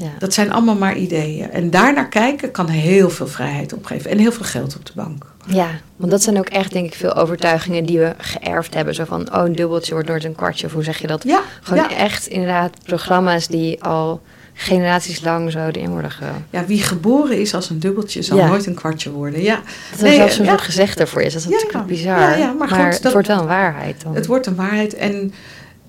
[0.00, 0.10] Ja.
[0.18, 1.50] Dat zijn allemaal maar ideeën.
[1.50, 5.24] En daarnaar kijken kan heel veel vrijheid opgeven en heel veel geld op de bank.
[5.46, 8.94] Ja, want dat zijn ook echt denk ik veel overtuigingen die we geërfd hebben.
[8.94, 10.66] Zo van, oh een dubbeltje wordt nooit een kwartje.
[10.66, 11.22] Of hoe zeg je dat?
[11.24, 11.96] Ja, Gewoon ja.
[11.96, 14.20] echt inderdaad programma's die al
[14.54, 16.24] generaties lang zo erin worden ge...
[16.50, 18.46] ja, wie geboren is als een dubbeltje zal Ja.
[18.46, 19.42] nooit een kwartje worden.
[19.42, 19.60] Ja,
[19.90, 20.50] Dat er Nee, zelfs zo'n ja.
[20.50, 21.32] soort gezegde voor is.
[21.32, 22.38] Dat is natuurlijk bizar.
[22.38, 24.14] Ja, maar goed, het dat- wordt wel een waarheid dan.
[24.14, 24.94] het wordt een waarheid.
[24.94, 25.32] En,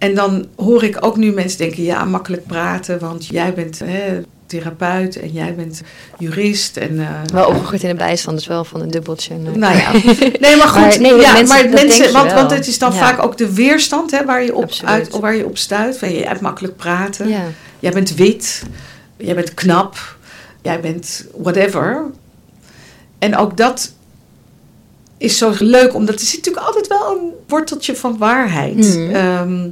[0.02, 4.22] en dan hoor ik ook nu mensen denken, ja, makkelijk praten, want jij bent hè,
[4.46, 5.82] therapeut en jij bent
[6.18, 6.78] jurist.
[6.78, 9.34] En, eh, Wel opgegroeid in de bijstand, dus wel van een dubbeltje.
[9.34, 9.92] Eh, Nou ja.
[10.40, 10.82] Nee, maar goed.
[10.82, 12.98] Maar nee, ja, mensen- maar mensen, want, want het is dan Ja.
[13.00, 14.92] vaak ook de weerstand hè, waar, je op Absoluut.
[14.94, 15.98] uit, waar je op stuit.
[15.98, 17.28] Van, je hebt makkelijk praten.
[17.30, 17.42] ja.
[17.80, 18.64] Jij bent wit.
[19.18, 20.16] Jij bent knap.
[20.62, 22.06] Jij bent whatever.
[23.20, 23.94] En ook dat
[25.18, 28.76] is zo leuk, omdat er zit natuurlijk altijd wel een worteltje van waarheid.
[28.98, 29.16] Mhm.
[29.16, 29.70] Ehm,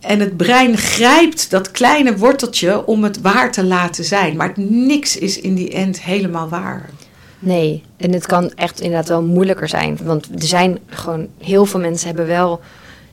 [0.00, 4.36] en het brein grijpt dat kleine worteltje om het waar te laten zijn.
[4.36, 6.90] Maar niks is in die end helemaal waar.
[7.38, 9.98] Nee, en het kan echt inderdaad wel moeilijker zijn.
[10.02, 12.60] Want er zijn gewoon, heel veel mensen hebben wel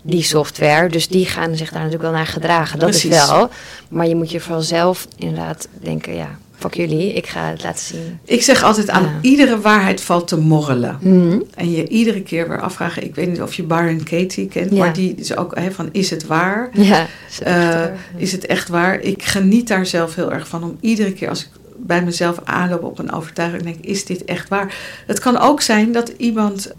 [0.02, 0.90] die software.
[0.90, 2.80] Dus die gaan zich daar natuurlijk wel naar gedragen.
[2.80, 3.16] Dat Precies.
[3.16, 3.50] is wel.
[3.90, 7.86] Maar je moet je vooral zelf inderdaad denken, ja, Fuck jullie, ik ga het laten
[7.86, 8.20] zien.
[8.26, 10.98] Ik zeg altijd aan iedere waarheid valt te morrelen.
[11.02, 11.40] Mhm.
[11.56, 13.04] En je iedere keer weer afvragen.
[13.04, 14.78] Ik weet niet of je Byron Katie kent, Ja.
[14.78, 16.70] maar die is ook hè, van is het waar?
[16.74, 19.00] Ja, is Eh, eh, is het echt waar?
[19.00, 22.84] Ik geniet daar zelf heel erg van om iedere keer als ik bij mezelf aanloop
[22.84, 24.76] op een overtuiging, denk is dit echt waar?
[25.08, 26.72] Het kan ook zijn dat iemand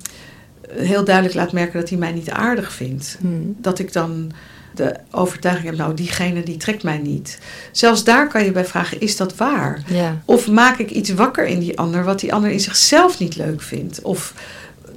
[0.72, 3.18] heel duidelijk laat merken dat hij mij niet aardig vindt.
[3.20, 3.32] mhm.
[3.56, 4.30] Dat ik dan
[4.78, 7.38] de overtuiging heb, nou diegene die trekt mij niet.
[7.72, 9.82] Zelfs daar kan je bij vragen, is dat waar?
[9.88, 13.36] Ja, Of maak ik iets wakker in die ander wat die ander in zichzelf niet
[13.36, 14.02] leuk vindt?
[14.02, 14.34] Of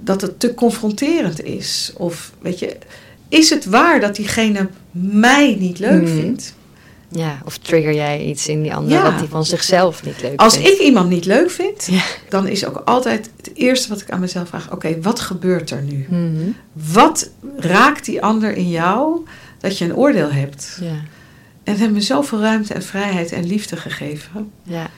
[0.01, 1.91] dat het te confronterend is?
[1.97, 2.77] Of weet je,
[3.29, 6.13] is het waar dat diegene mij niet leuk Mhm.
[6.19, 6.53] vindt?
[7.13, 9.03] ja, of trigger jij iets in die ander Ja.
[9.03, 10.69] wat die van zichzelf niet leuk Als vindt?
[10.69, 12.01] ik iemand niet leuk vind, Ja.
[12.29, 15.81] dan is ook altijd het eerste wat ik aan mezelf vraag: oké, wat gebeurt er
[15.81, 16.05] nu?
[16.09, 16.49] Mhm.
[16.93, 19.25] Wat raakt die ander in jou
[19.61, 20.77] dat je een oordeel hebt?
[20.81, 20.95] Ja,
[21.63, 24.51] En heeft me zoveel ruimte en vrijheid en liefde gegeven.
[24.63, 24.89] ja.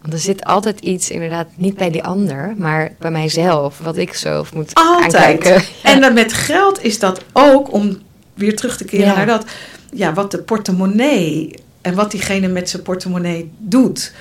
[0.00, 4.14] Want er zit altijd iets inderdaad niet bij die ander, maar bij mijzelf, wat ik
[4.14, 5.14] zelf moet Altijd.
[5.14, 5.52] aankijken.
[5.52, 5.60] Ja.
[5.92, 7.98] En dan met geld is dat ook, om
[8.34, 9.14] weer terug te keren Ja.
[9.16, 9.44] naar dat,
[9.92, 14.12] ja, wat de portemonnee en wat diegene met zijn portemonnee doet,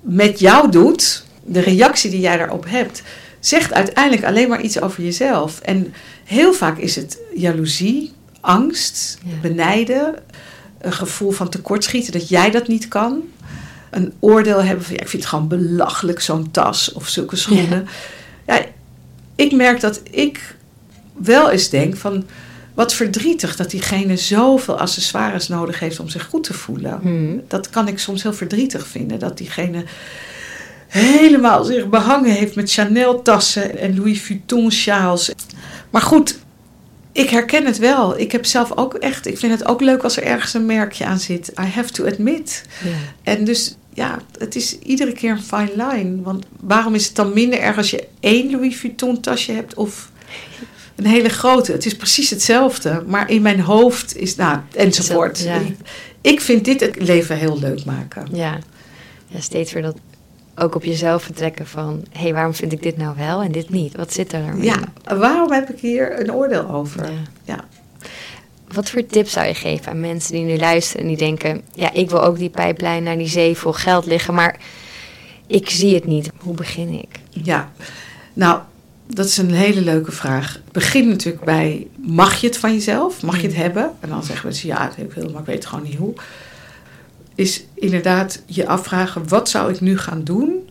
[0.00, 3.02] met jou doet, de reactie die jij daarop hebt,
[3.40, 5.60] zegt uiteindelijk alleen maar iets over jezelf.
[5.60, 5.94] En
[6.24, 9.34] heel vaak is het jaloezie, angst, Ja.
[9.42, 10.14] benijden,
[10.80, 13.22] een gevoel van tekortschieten dat jij dat niet kan.
[13.90, 17.86] Een oordeel hebben van ja, ik vind het gewoon belachelijk zo'n tas of zulke schoenen.
[18.46, 18.64] Ja,
[19.34, 20.56] ik merk dat ik
[21.16, 22.24] wel eens denk van
[22.74, 26.98] wat verdrietig dat diegene zoveel accessoires nodig heeft om zich goed te voelen.
[27.02, 27.38] Mhm.
[27.48, 29.18] Dat kan ik soms heel verdrietig vinden.
[29.18, 29.84] Dat diegene
[30.88, 35.30] helemaal zich behangen heeft met Chanel tassen en Louis Vuitton sjaals.
[35.90, 36.38] Maar goed,
[37.12, 38.18] ik herken het wel.
[38.18, 41.04] Ik heb zelf ook echt, ik vind het ook leuk als er ergens een merkje
[41.04, 41.52] aan zit.
[41.60, 42.64] I have to admit.
[42.84, 42.90] Ja.
[43.22, 46.22] En dus ja, het is iedere keer een fine line.
[46.22, 50.10] Want waarom is het dan minder erg als je één Louis Vuitton tasje hebt of
[50.96, 51.72] een hele grote?
[51.72, 53.04] Het is precies hetzelfde.
[53.06, 55.40] Maar in mijn hoofd is, nou, enzovoort.
[55.40, 55.60] Ja.
[56.20, 58.28] Ik vind dit het leven heel leuk maken.
[58.32, 58.58] Ja.
[59.26, 59.96] ja, steeds weer dat
[60.60, 62.04] ook op jezelf vertrekken van...
[62.12, 63.96] hé, hey, waarom vind ik dit nou wel en dit niet?
[63.96, 67.04] Wat zit er Ja, waarom heb ik hier een oordeel over?
[67.04, 67.18] Ja.
[67.44, 67.64] Ja.
[68.72, 71.62] Wat voor tips zou je geven aan mensen die nu luisteren en die denken...
[71.74, 74.58] ja, ik wil ook die pijplijn naar die zee vol geld liggen, maar
[75.46, 76.30] ik zie het niet.
[76.38, 77.20] Hoe begin ik?
[77.30, 77.72] Ja,
[78.32, 78.60] nou,
[79.06, 80.60] dat is een hele leuke vraag.
[80.72, 83.22] Begin natuurlijk bij, mag je het van jezelf?
[83.22, 83.90] Mag je het hebben?
[84.00, 86.14] En dan zeggen mensen, ja, dat heb ik wil, maar ik weet gewoon niet hoe.
[87.40, 90.68] Is inderdaad je afvragen, wat zou ik nu gaan doen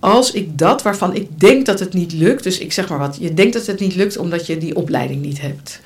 [0.00, 2.42] als ik dat waarvan ik denk dat het niet lukt...
[2.42, 5.22] Dus ik zeg maar wat, je denkt dat het niet lukt omdat je die opleiding
[5.22, 5.80] niet hebt.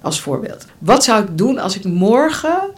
[0.00, 0.66] Als voorbeeld.
[0.78, 2.70] Wat zou ik doen als ik morgen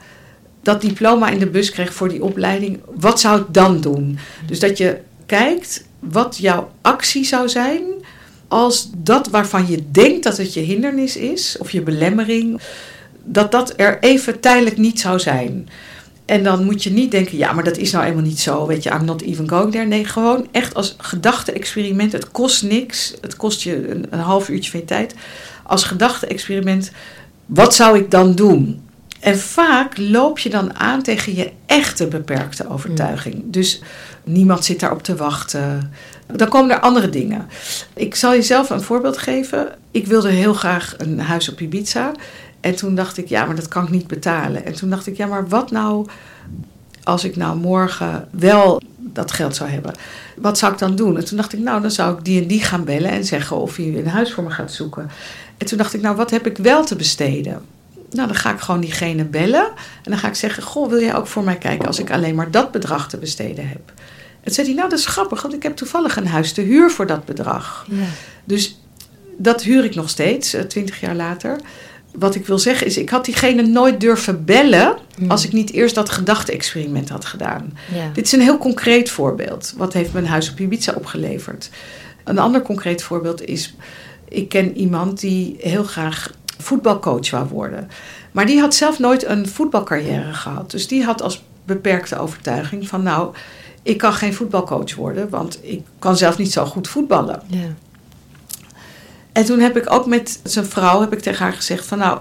[0.62, 2.81] dat diploma in de bus kreeg voor die opleiding?
[2.95, 4.18] Wat zou ik dan doen?
[4.47, 7.83] Dus dat je kijkt wat jouw actie zou zijn
[8.49, 12.61] als dat waarvan je denkt dat het je hindernis is, of je belemmering,
[13.24, 15.68] dat dat er even tijdelijk niet zou zijn.
[16.31, 18.83] En dan moet je niet denken, ja, maar dat is nou eenmaal niet zo, weet
[18.83, 19.87] je, I'm not even going there.
[19.87, 22.12] Nee, gewoon echt als gedachte-experiment.
[22.12, 25.14] Het kost niks, het kost je een, een half uurtje van je tijd.
[25.62, 26.91] Als gedachte-experiment,
[27.47, 28.83] wat zou ik dan doen?
[29.20, 33.43] En vaak loop je dan aan tegen je echte beperkte overtuiging.
[33.45, 33.83] Dus
[34.24, 35.93] niemand zit daarop te wachten.
[36.26, 37.49] Dan komen er andere dingen.
[37.95, 39.68] Ik zal je zelf een voorbeeld geven.
[39.91, 42.12] Ik wilde heel graag een huis op Ibiza.
[42.61, 44.65] En toen dacht ik, ja, maar dat kan ik niet betalen.
[44.65, 46.07] En toen dacht ik, ja, maar wat nou
[47.03, 49.95] als ik nou morgen wel dat geld zou hebben?
[50.37, 51.17] Wat zou ik dan doen?
[51.17, 53.57] En toen dacht ik, nou, dan zou ik die en die gaan bellen en zeggen
[53.57, 55.11] of hij een huis voor me gaat zoeken.
[55.59, 57.63] En toen dacht ik, nou, wat heb ik wel te besteden?
[58.11, 59.67] Nou, dan ga ik gewoon diegene bellen.
[60.03, 62.35] En dan ga ik zeggen: Goh, wil jij ook voor mij kijken als ik alleen
[62.35, 63.93] maar dat bedrag te besteden heb?
[64.41, 66.91] En zei hij: Nou, dat is grappig, want ik heb toevallig een huis te huur
[66.91, 67.87] voor dat bedrag.
[67.91, 68.05] Ja.
[68.45, 68.81] Dus
[69.37, 71.61] dat huur ik nog steeds, eh, twintig jaar later.
[72.13, 75.31] Wat ik wil zeggen is, ik had diegene nooit durven bellen Hmm.
[75.31, 77.73] als ik niet eerst dat gedachte-experiment had gedaan.
[77.95, 78.11] Ja.
[78.13, 79.75] Dit is een heel concreet voorbeeld.
[79.77, 81.71] Wat heeft mijn huis op Ibiza opgeleverd?
[82.25, 83.75] Een ander concreet voorbeeld is,
[84.29, 87.89] ik ken iemand die heel graag voetbalcoach wou worden.
[88.33, 90.71] Maar die had zelf nooit een voetbalcarrière gehad.
[90.71, 93.35] Dus die had als beperkte overtuiging van nou,
[93.83, 97.43] ik kan geen voetbalcoach worden, want ik kan zelf niet zo goed voetballen.
[97.47, 97.75] Ja.
[99.33, 102.18] En toen heb ik ook met zijn vrouw heb ik tegen haar gezegd van nou,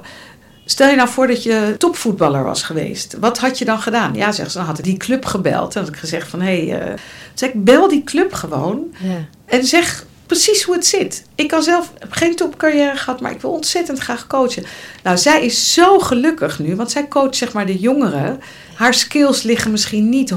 [0.65, 3.15] stel je nou voor dat je topvoetballer was geweest.
[3.19, 4.13] Wat had je dan gedaan?
[4.13, 5.75] Ja, zegt ze, dan had ik die club gebeld.
[5.75, 6.93] En had ik gezegd van hé, hey, uh,
[7.33, 9.25] zeg bel die club gewoon Ja.
[9.45, 11.23] en zeg precies hoe het zit.
[11.35, 14.63] Ik kan zelf heb geen topcarrière gehad, maar ik wil ontzettend graag coachen.
[15.03, 18.39] Nou, zij is zo gelukkig nu, want zij coacht zeg maar de jongeren.
[18.75, 20.35] Haar skills liggen misschien niet 100%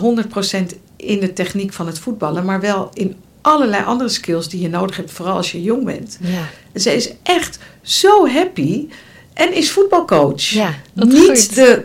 [0.97, 4.97] in de techniek van het voetballen, maar wel in allerlei andere skills die je nodig
[4.97, 6.19] hebt, vooral als je jong bent.
[6.21, 6.49] Ja.
[6.81, 8.89] Ze is echt zo happy
[9.35, 10.43] en is voetbalcoach.
[10.43, 11.85] Ja, Niet de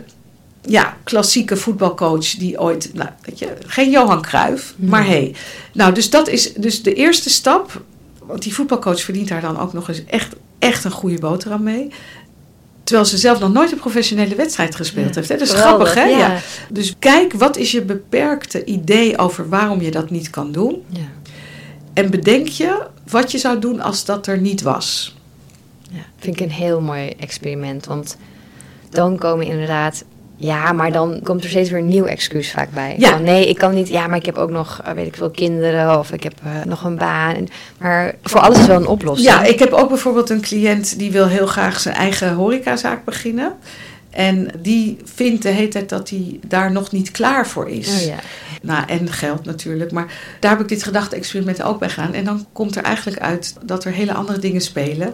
[0.61, 5.09] ja, klassieke voetbalcoach die ooit, nou, weet je, geen Johan Cruijff, maar hé.
[5.09, 5.35] Hey.
[5.73, 7.81] Nou, dus dat is dus de eerste stap.
[8.19, 11.91] Want die voetbalcoach verdient daar dan ook nog eens echt, echt een goede boterham mee.
[12.83, 15.29] Terwijl ze zelf nog nooit een professionele wedstrijd gespeeld heeft.
[15.29, 15.37] Hè?
[15.37, 16.03] Dat is grappig, hè?
[16.03, 16.39] Ja.
[16.69, 20.83] Dus kijk, wat is je beperkte idee over waarom je dat niet kan doen?
[20.87, 20.99] Ja.
[21.97, 25.15] En bedenk je wat je zou doen als dat er niet was.
[25.89, 27.85] Ja, vind ik een heel mooi experiment.
[27.85, 28.17] Want
[28.89, 30.03] dan komen inderdaad
[30.39, 32.95] ja, maar dan komt er steeds weer een nieuw excuus vaak bij.
[32.97, 33.17] Ja.
[33.17, 33.87] nee, ik kan niet.
[33.87, 36.63] Ja, maar ik heb ook nog, eh, weet ik veel, kinderen of ik heb uh,
[36.65, 37.47] nog een baan.
[37.77, 39.29] Maar voor alles is wel een oplossing.
[39.29, 43.53] Ja, ik heb ook bijvoorbeeld een cliënt die wil heel graag zijn eigen horecazaak beginnen.
[44.09, 48.01] En die vindt de hele tijd dat hij daar nog niet klaar voor is.
[48.01, 48.17] Oh, ja.
[48.61, 49.91] Nou, en geld natuurlijk.
[49.91, 52.13] Maar daar heb ik dit gedachte-experiment ook bij gedaan.
[52.13, 55.13] En dan komt er eigenlijk uit dat er hele andere dingen spelen.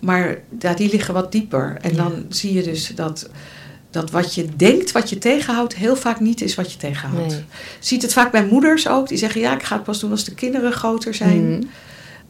[0.00, 1.78] Maar ja, die liggen wat dieper.
[1.80, 3.30] En dan zie je dus dat
[3.90, 7.32] dat wat je denkt, wat je tegenhoudt, heel vaak niet is wat je tegenhoudt.
[7.32, 7.44] Nee.
[7.78, 10.24] Ziet het vaak bij moeders ook, die zeggen: Ja, ik ga het pas doen als
[10.24, 11.50] de kinderen groter zijn.
[11.50, 11.62] Mhm.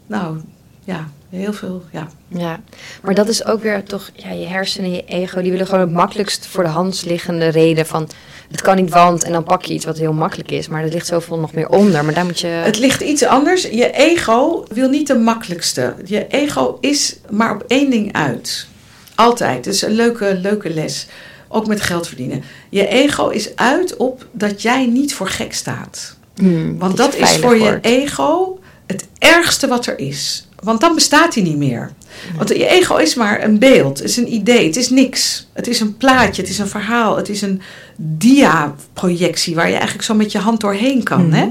[0.07, 0.41] Nou,
[0.85, 2.09] ja, heel veel, ja.
[2.29, 2.61] Ja,
[3.03, 5.93] maar dat is ook weer toch, ja, je hersenen, je ego, die willen gewoon het
[5.93, 8.09] makkelijkst voor de hand liggende reden van
[8.51, 10.93] het kan niet, want en dan pak je iets wat heel makkelijk is, maar er
[10.93, 12.05] ligt zoveel nog meer onder.
[12.05, 12.47] Maar daar moet je.
[12.47, 13.63] Het ligt iets anders.
[13.63, 15.95] Je ego wil niet de makkelijkste.
[16.05, 18.67] Je ego is maar op één ding uit.
[19.15, 19.67] Altijd.
[19.67, 21.07] Is een leuke, leuke les.
[21.49, 22.43] Ook met geld verdienen.
[22.69, 26.17] Je ego is uit op dat jij niet voor gek staat.
[26.35, 30.49] Hmm, Want dat, is voor je ego het ergste wat er is.
[30.61, 31.93] Want dan bestaat hij niet meer.
[32.37, 35.49] Want je ego is maar een beeld, het is een idee, het is niks.
[35.53, 37.63] Het is een plaatje, het is een verhaal, het is een
[37.97, 41.21] dia-projectie waar je eigenlijk zo met je hand doorheen kan.
[41.21, 41.33] Hmm.
[41.33, 41.49] Hè?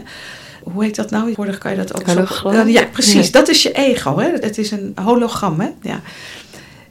[0.63, 1.23] Hoe heet dat nou?
[1.23, 2.53] Tegenwoordig kan je dat ook hologram.
[2.53, 2.67] zo...
[2.67, 3.31] Ja, precies.
[3.31, 4.17] Dat is je ego.
[4.19, 4.31] Hè?
[4.31, 5.59] Het is een hologram.
[5.59, 5.69] Hè?
[5.81, 6.01] Ja.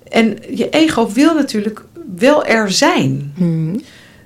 [0.09, 1.85] En je ego wil natuurlijk
[2.17, 3.33] wel er zijn.
[3.37, 3.81] Hmm.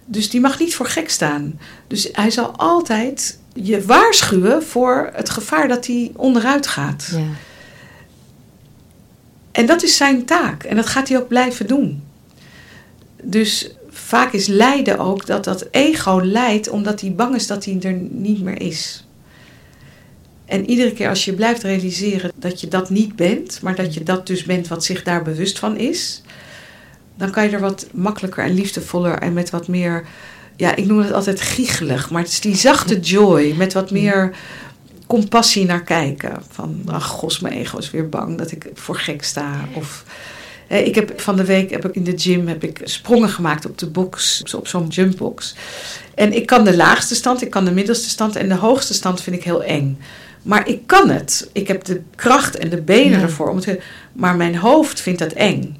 [0.06, 1.60] Dus die mag niet voor gek staan.
[1.86, 7.08] Dus hij zal altijd je waarschuwen voor het gevaar dat hij onderuit gaat.
[7.12, 7.18] Ja.
[9.52, 10.62] En dat is zijn taak.
[10.62, 12.02] En dat gaat hij ook blijven doen.
[13.22, 17.78] Dus vaak is lijden ook dat dat ego lijdt omdat hij bang is dat hij
[17.80, 19.06] er niet meer is.
[20.44, 24.02] En iedere keer als je blijft realiseren dat je dat niet bent, maar dat je
[24.02, 26.22] dat dus bent wat zich daar bewust van is,
[27.14, 30.04] dan kan je er wat makkelijker en liefdevoller en met wat meer,
[30.56, 34.36] ja, ik noem het altijd giechelig, maar het is die zachte joy, met wat meer
[35.12, 36.42] compassie naar kijken.
[36.50, 39.68] Van, ach, gos, mijn ego is weer bang dat ik voor gek sta.
[39.74, 40.04] Of,
[40.68, 43.78] ik heb van de week heb ik in de gym heb ik sprongen gemaakt op
[43.78, 45.54] de box, op zo'n jumpbox.
[46.14, 49.22] En ik kan de laagste stand, ik kan de middelste stand en de hoogste stand
[49.22, 49.98] vind ik heel eng.
[50.42, 51.48] Maar ik kan het.
[51.52, 53.48] Ik heb de kracht en de benen ervoor.
[53.48, 53.80] Om het,
[54.12, 55.76] maar mijn hoofd vindt dat eng.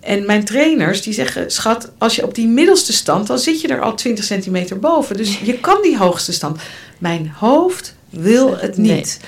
[0.00, 3.68] En mijn trainers die zeggen, schat, als je op die middelste stand, dan zit je
[3.68, 5.16] er al 20 centimeter boven.
[5.16, 6.60] Dus je kan die hoogste stand.
[6.98, 9.20] Mijn hoofd wil het niet.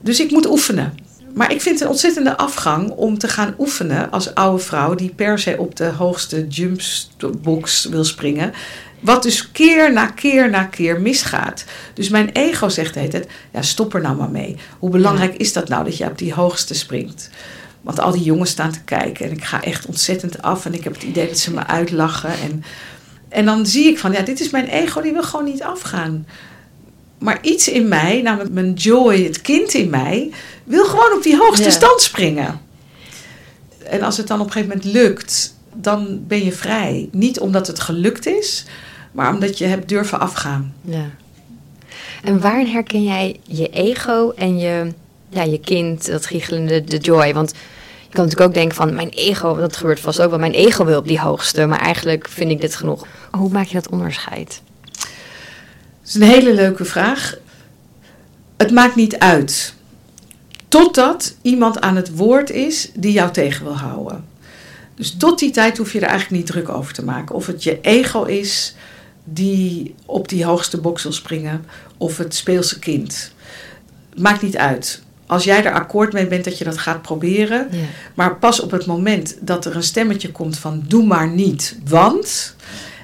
[0.00, 0.94] Dus ik moet oefenen.
[1.34, 5.12] Maar ik vind het een ontzettende afgang om te gaan oefenen als oude vrouw die
[5.14, 8.52] per se op de hoogste jumpbox wil springen.
[9.00, 11.64] Wat dus keer na keer na keer misgaat.
[11.94, 14.56] Dus mijn ego zegt het, ja, stop er nou maar mee.
[14.78, 17.30] Hoe belangrijk is dat nou dat je op die hoogste springt?
[17.80, 20.84] Want al die jongens staan te kijken en ik ga echt ontzettend af en ik
[20.84, 22.30] heb het idee dat ze me uitlachen.
[22.30, 22.64] En,
[23.28, 26.26] en dan zie ik van, ja, dit is mijn ego, die wil gewoon niet afgaan.
[27.18, 30.30] Maar iets in mij, namelijk mijn joy, het kind in mij,
[30.64, 32.60] wil gewoon op die hoogste stand springen.
[33.84, 37.08] En als het dan op een gegeven moment lukt, dan ben je vrij.
[37.12, 38.64] Niet omdat het gelukt is,
[39.12, 40.74] maar omdat je hebt durven afgaan.
[40.80, 41.10] Ja.
[42.24, 44.92] En waarin herken jij je ego en je,
[45.28, 47.34] ja, je kind, dat giechelende, de joy?
[47.34, 47.50] Want
[48.08, 50.84] je kan natuurlijk ook denken van mijn ego, dat gebeurt vast ook wel, mijn ego
[50.84, 53.06] wil op die hoogste, maar eigenlijk vind ik dit genoeg.
[53.30, 54.62] Hoe maak je dat onderscheid?
[56.06, 57.36] Dat is een hele leuke vraag.
[58.56, 59.74] Het maakt niet uit.
[60.68, 64.24] Totdat iemand aan het woord is die jou tegen wil houden.
[64.94, 67.34] Dus tot die tijd hoef je er eigenlijk niet druk over te maken.
[67.34, 68.74] Of het je ego is
[69.24, 71.64] die op die hoogste box wil springen,
[71.96, 73.32] of het speelse kind.
[74.16, 75.02] Maakt niet uit.
[75.26, 77.68] Als jij er akkoord mee bent dat je dat gaat proberen,
[78.14, 82.54] maar pas op het moment dat er een stemmetje komt van doe maar niet, want.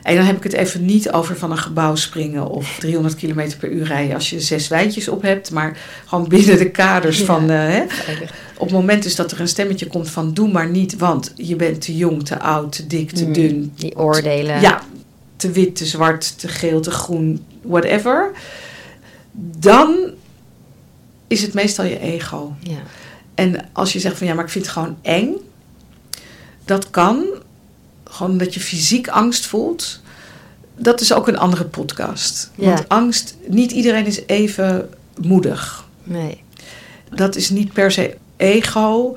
[0.02, 3.50] En dan heb ik het even niet over van een gebouw springen of 300 km
[3.58, 7.50] per uur rijden als je zes wijntjes op hebt, maar gewoon binnen de kaders van.
[7.50, 7.82] Uh, hè,
[8.56, 11.56] op het moment dus dat er een stemmetje komt van doe maar niet, want je
[11.56, 13.72] bent te jong, te oud, te dik, te mm, dun.
[13.76, 14.60] Die oordelen.
[14.60, 14.82] Ja,
[15.36, 18.30] te wit, te zwart, te geel, te groen, whatever.
[19.58, 20.10] dan
[21.26, 22.54] is het meestal je ego.
[22.60, 22.78] Ja.
[23.34, 25.34] En als je zegt van ja, maar ik vind het gewoon eng,
[26.64, 27.24] dat kan.
[28.12, 30.00] Gewoon dat je fysiek angst voelt.
[30.76, 32.50] Dat is ook een andere podcast.
[32.54, 32.66] Ja.
[32.66, 34.88] Want angst, niet iedereen is even
[35.20, 35.84] moedig.
[36.02, 36.42] Nee.
[37.10, 39.16] Dat is niet per se ego.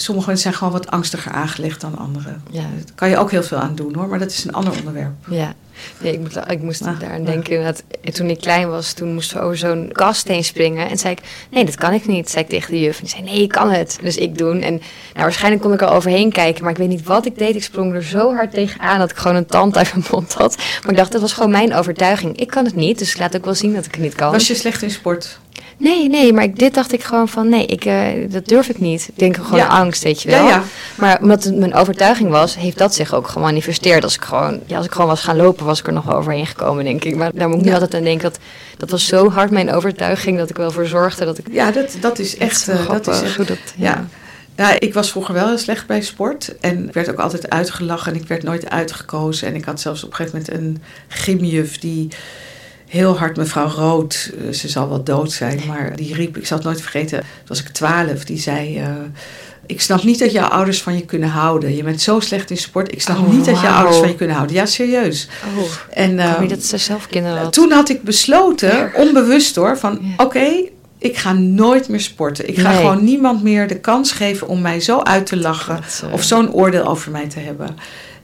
[0.00, 2.42] Sommige mensen zijn gewoon wat angstiger aangelegd dan anderen.
[2.50, 2.60] Ja.
[2.60, 5.12] Daar kan je ook heel veel aan doen hoor, maar dat is een ander onderwerp.
[5.30, 5.54] Ja.
[6.00, 7.52] Nee, ik, moet, ik moest Ah, daar aan denken.
[7.56, 7.82] inderdaad.
[8.12, 10.88] Toen ik klein was, toen moesten we over zo'n kast heen springen.
[10.88, 11.20] En zei ik,
[11.50, 12.94] nee, dat kan ik niet, zei ik tegen de juf.
[12.96, 13.98] En die zei, nee, je kan het.
[14.02, 14.60] Dus ik doen.
[14.60, 14.82] En nou,
[15.14, 17.54] waarschijnlijk kon ik er overheen kijken, maar ik weet niet wat ik deed.
[17.56, 20.56] Ik sprong er zo hard tegenaan dat ik gewoon een tand uit mijn mond had.
[20.82, 22.36] Maar ik dacht, dat was gewoon mijn overtuiging.
[22.40, 24.32] Ik kan het niet, dus ik laat ook wel zien dat ik het niet kan.
[24.32, 25.38] Was je slecht in sport?
[25.78, 28.78] Nee, nee, maar ik, dit dacht ik gewoon van, nee, ik, eh, dat durf ik
[28.80, 29.08] niet.
[29.08, 29.66] Ik denk gewoon Ja.
[29.66, 30.44] angst, weet je wel.
[30.44, 30.62] Ja, ja.
[30.94, 34.04] Maar omdat het mijn overtuiging was, heeft dat zich ook gemanifesteerd.
[34.04, 36.16] Als ik gewoon, ja, als ik gewoon was gaan lopen, was ik er nog wel
[36.16, 37.16] overheen gekomen, denk ik.
[37.16, 38.22] Maar daar moet ik nu altijd aan denken.
[38.30, 38.38] Dat,
[38.76, 41.46] dat was zo hard mijn overtuiging dat ik wel voor zorgde dat ik.
[41.50, 42.68] Ja, dat, dat is echt.
[42.68, 44.06] eh, dat is echt hoe dat, ja.
[44.56, 46.54] Ja, ik was vroeger wel heel slecht bij sport.
[46.60, 49.48] En ik werd ook altijd uitgelachen en ik werd nooit uitgekozen.
[49.48, 52.08] En ik had zelfs op een gegeven moment een gymjuf die
[52.88, 56.56] heel hard mevrouw Rood, eh, ze zal wel dood zijn, maar die riep, ik zal
[56.56, 58.78] het nooit vergeten, toen was ik twaalf, die zei...
[58.78, 58.86] eh,
[59.66, 61.76] ik snap niet dat jouw ouders van je kunnen houden.
[61.76, 62.92] Je bent zo slecht in sport.
[62.92, 64.56] Ik snap Oh, niet dat jouw ouders van je kunnen houden.
[64.56, 65.28] Ja, serieus.
[65.58, 67.52] Oh, En, eh, weet dat ze zelf kinderen had.
[67.52, 70.24] toen had ik besloten, onbewust hoor, van Ja.
[70.24, 70.46] oké,
[70.98, 72.48] ik ga nooit meer sporten.
[72.48, 76.02] Ik ga gewoon niemand meer de kans geven om mij zo uit te lachen Dat,
[76.04, 77.76] eh, of zo'n oordeel over mij te hebben.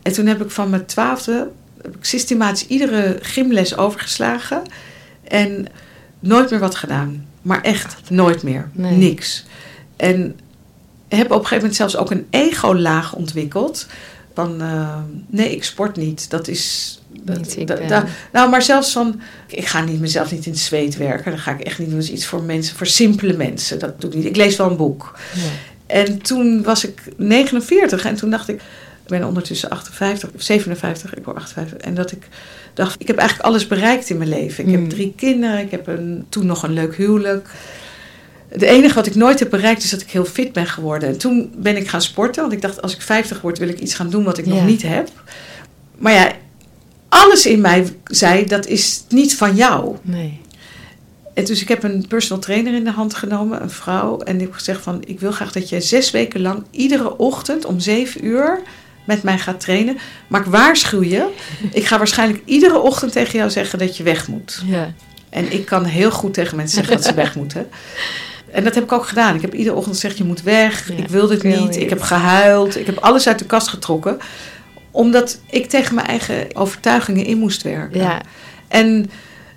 [0.02, 1.48] En toen heb ik van mijn twaalfde
[1.84, 4.62] heb ik systematisch iedere gymles overgeslagen
[5.28, 5.66] en
[6.20, 7.26] nooit meer wat gedaan.
[7.42, 8.68] Maar echt nooit meer.
[8.72, 8.92] Nee.
[8.92, 9.44] Niks.
[9.96, 10.38] En
[11.08, 13.86] heb op een gegeven moment zelfs ook een ego-laag ontwikkeld.
[14.34, 16.30] Van eh, nee, ik sport niet.
[16.30, 16.98] Dat is.
[17.20, 19.20] Dat, Niet, da- da- nou, maar zelfs van.
[19.46, 21.30] Ik ga niet mezelf niet in het zweet werken.
[21.30, 21.98] Dat ga ik echt niet doen.
[21.98, 23.78] Dat is iets voor mensen, voor simpele mensen.
[23.78, 24.24] Dat doe ik niet.
[24.26, 25.18] Ik lees wel een boek.
[25.34, 25.40] Ja.
[25.86, 28.60] En toen was ik 49 en toen dacht ik.
[29.04, 31.78] Ik ben ondertussen 58, 57, ik word 58.
[31.78, 32.28] En dat ik
[32.74, 34.64] dacht, ik heb eigenlijk alles bereikt in mijn leven.
[34.68, 34.80] Ik Mm.
[34.80, 37.48] heb drie kinderen, ik heb een, toen nog een leuk huwelijk.
[38.48, 41.08] Het enige wat ik nooit heb bereikt is dat ik heel fit ben geworden.
[41.08, 43.78] En toen ben ik gaan sporten, want ik dacht als ik 50 word wil ik
[43.78, 44.54] iets gaan doen wat ik Ja.
[44.54, 45.08] nog niet heb.
[45.98, 46.32] Maar ja,
[47.08, 49.96] alles in mij zei dat is niet van jou.
[50.02, 50.40] Nee.
[51.34, 54.18] En dus ik heb een personal trainer in de hand genomen, een vrouw.
[54.20, 57.64] En ik heb gezegd van, ik wil graag dat jij zes weken lang iedere ochtend
[57.64, 58.60] om zeven uur
[59.04, 59.98] met mij gaat trainen.
[60.26, 61.28] Maar ik waarschuw je,
[61.72, 64.62] ik ga waarschijnlijk iedere ochtend tegen jou zeggen dat je weg moet.
[64.66, 64.92] Ja.
[65.30, 67.68] En ik kan heel goed tegen mensen zeggen dat ze weg moeten.
[68.50, 69.34] En dat heb ik ook gedaan.
[69.34, 70.88] Ik heb iedere ochtend gezegd, je moet weg.
[70.88, 71.76] Ja, ik wil dit niet.
[71.76, 72.76] Ik heb gehuild.
[72.76, 74.18] Ik heb alles uit de kast getrokken.
[74.90, 78.00] Omdat ik tegen mijn eigen overtuigingen in moest werken.
[78.00, 78.20] Ja.
[78.68, 79.10] En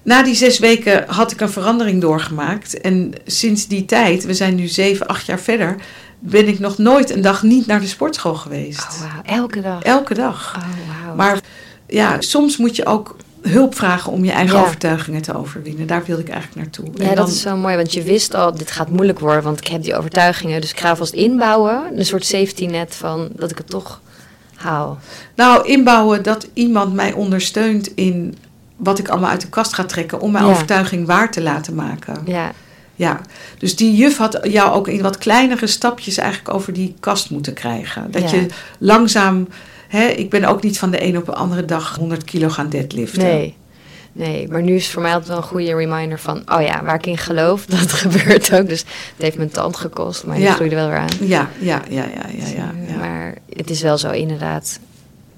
[0.03, 2.81] na die zes weken had ik een verandering doorgemaakt.
[2.81, 5.75] En sinds die tijd, we zijn nu zeven, acht jaar verder,
[6.19, 8.87] ben ik nog nooit een dag niet naar de sportschool geweest.
[9.01, 9.35] Oh.
[9.35, 9.81] Elke dag.
[9.83, 10.55] Elke dag.
[10.57, 11.15] Oh.
[11.15, 11.39] Maar
[11.87, 14.61] ja, soms moet je ook hulp vragen om je eigen Ja.
[14.63, 15.87] overtuigingen te overwinnen.
[15.87, 16.85] Daar wilde ik eigenlijk naartoe.
[16.93, 19.43] Ja, En dat dan- is zo mooi, want je wist al, dit gaat moeilijk worden,
[19.43, 20.61] want ik heb die overtuigingen.
[20.61, 24.01] Dus ik ga vast inbouwen, een soort safety net van dat ik het toch
[24.55, 24.97] haal.
[25.35, 28.37] Nou, inbouwen dat iemand mij ondersteunt in
[28.75, 30.51] wat ik allemaal uit de kast ga trekken om mijn Ja.
[30.51, 32.21] overtuiging waar te laten maken.
[32.25, 32.51] Ja,
[32.97, 33.21] Ja,
[33.57, 37.53] dus die juf had jou ook in wat kleinere stapjes eigenlijk over die kast moeten
[37.53, 38.11] krijgen.
[38.11, 38.35] Dat Ja.
[38.37, 38.45] je
[38.79, 39.47] langzaam,
[39.87, 42.69] hè, ik ben ook niet van de een op de andere dag 100 kilo gaan
[42.69, 43.23] deadliften.
[43.23, 43.55] nee.
[44.11, 46.95] Nee, maar nu is voor mij altijd wel een goede reminder van, oh ja, waar
[46.95, 48.67] ik in geloof, dat gebeurt ook.
[48.67, 48.87] Dus het
[49.17, 50.53] heeft mijn tand gekost, maar die Ja.
[50.53, 51.07] groeide wel weer aan.
[51.19, 52.71] Ja, ja, ja, ja, ja, ja.
[52.87, 52.97] ja.
[52.97, 54.79] Maar het is wel zo inderdaad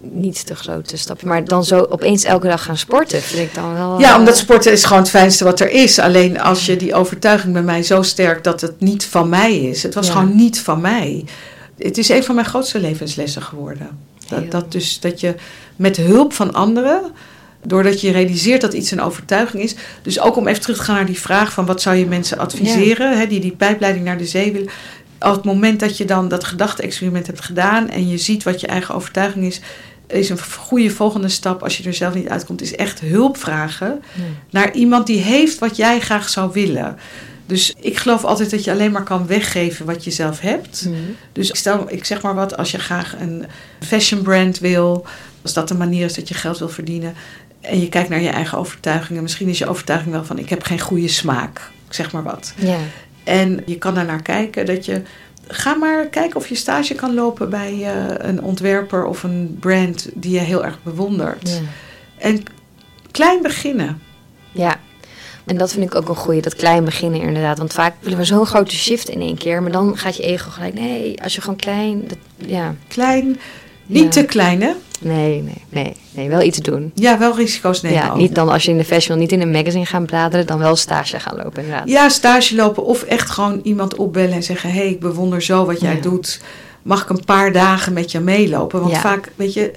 [0.02, 1.28] niet te grote stapje.
[1.28, 4.00] Maar dan zo opeens elke dag gaan sporten, vind ik dan wel...
[4.00, 6.00] Ja, eh, omdat sporten is gewoon het fijnste wat er is.
[6.00, 9.84] Alleen als je die overtuiging bij mij zo sterk dat het niet van mij is.
[9.84, 10.14] Het was Ja.
[10.14, 11.26] gewoon niet van mij.
[11.78, 13.88] Het is een van mijn grootste levenslessen geworden.
[14.50, 15.36] Dat, dus, dat je
[15.76, 17.02] met hulp van anderen,
[17.64, 19.76] doordat je realiseert dat iets een overtuiging is.
[20.02, 22.38] Dus ook om even terug te gaan naar die vraag van wat zou je mensen
[22.38, 24.70] adviseren, hè, die die pijpleiding naar de zee willen.
[25.20, 28.68] Op het moment dat je dan dat gedachte-experiment hebt gedaan en je ziet wat je
[28.68, 29.62] eigen overtuiging is,
[30.08, 34.02] is een goede volgende stap als je er zelf niet uitkomt, is echt hulp vragen
[34.50, 36.98] naar iemand die heeft wat jij graag zou willen.
[37.46, 40.86] Dus ik geloof altijd dat je alleen maar kan weggeven wat je zelf hebt.
[40.86, 40.96] Mhm.
[41.34, 43.46] Dus stel, ik zeg maar wat, als je graag een
[43.80, 45.06] fashion brand wil,
[45.42, 47.14] als dat de manier is dat je geld wil verdienen,
[47.62, 50.64] en je kijkt naar je eigen overtuigingen, misschien is je overtuiging wel van ik heb
[50.64, 52.54] geen goede smaak, ik zeg maar wat.
[52.56, 52.78] Ja,
[53.30, 55.02] En je kan daarnaar kijken dat je.
[55.48, 60.10] Ga maar kijken of je stage kan lopen bij eh, een ontwerper of een brand
[60.14, 61.50] die je heel erg bewondert.
[61.50, 61.60] ja.
[62.18, 62.44] En
[63.12, 64.02] klein beginnen.
[64.52, 64.80] Ja,
[65.46, 67.58] En dat vind ik ook een goede, dat klein beginnen inderdaad.
[67.58, 69.62] Want vaak willen we zo'n grote shift in één keer.
[69.62, 72.08] Maar dan gaat je ego gelijk, nee, als je gewoon klein...
[72.08, 72.76] Dat, ja.
[72.88, 73.40] Klein,
[73.86, 74.72] niet te klein hè?
[75.00, 76.30] Nee, nee, nee, nee.
[76.30, 76.92] Wel iets doen.
[76.96, 78.00] Ja, wel risico's nemen.
[78.00, 80.60] Ja, niet dan als je in de fashion niet in een magazine gaan bladeren, dan
[80.60, 81.90] wel stage gaan lopen inderdaad.
[81.90, 85.66] Ja, stage lopen of echt gewoon iemand opbellen en zeggen: hé, hey, ik bewonder zo
[85.66, 86.42] wat jij doet.
[86.82, 88.82] Mag ik een paar dagen met je meelopen?
[88.82, 89.72] Want vaak, weet je,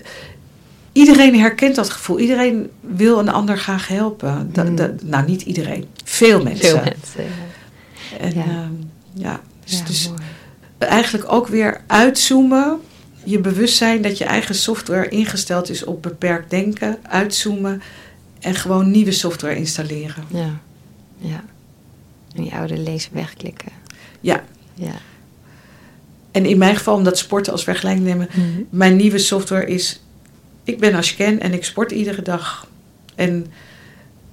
[0.92, 2.18] iedereen herkent dat gevoel.
[2.18, 4.50] Iedereen wil een ander graag helpen.
[4.54, 4.96] Hmm.
[5.02, 5.86] nou, niet iedereen.
[6.04, 6.68] Veel mensen.
[6.68, 8.18] Veel mensen, ja.
[8.20, 8.72] En ja, ehm,
[9.14, 10.10] ja dus, dus
[10.78, 12.80] eigenlijk ook weer uitzoomen
[13.24, 17.82] je bewustzijn dat je eigen software ingesteld is op beperkt denken, uitzoomen
[18.40, 20.24] en gewoon nieuwe software installeren.
[20.28, 20.60] Ja,
[21.18, 21.44] ja.
[22.34, 23.72] En die oude lezen wegklikken.
[24.20, 24.44] Ja.
[24.74, 24.94] ja.
[26.30, 28.62] En in mijn geval, omdat sporten als vergelijking nemen, mhm.
[28.70, 30.00] mijn nieuwe software is:
[30.64, 32.66] ik ben Ashken en ik sport iedere dag.
[33.14, 33.46] En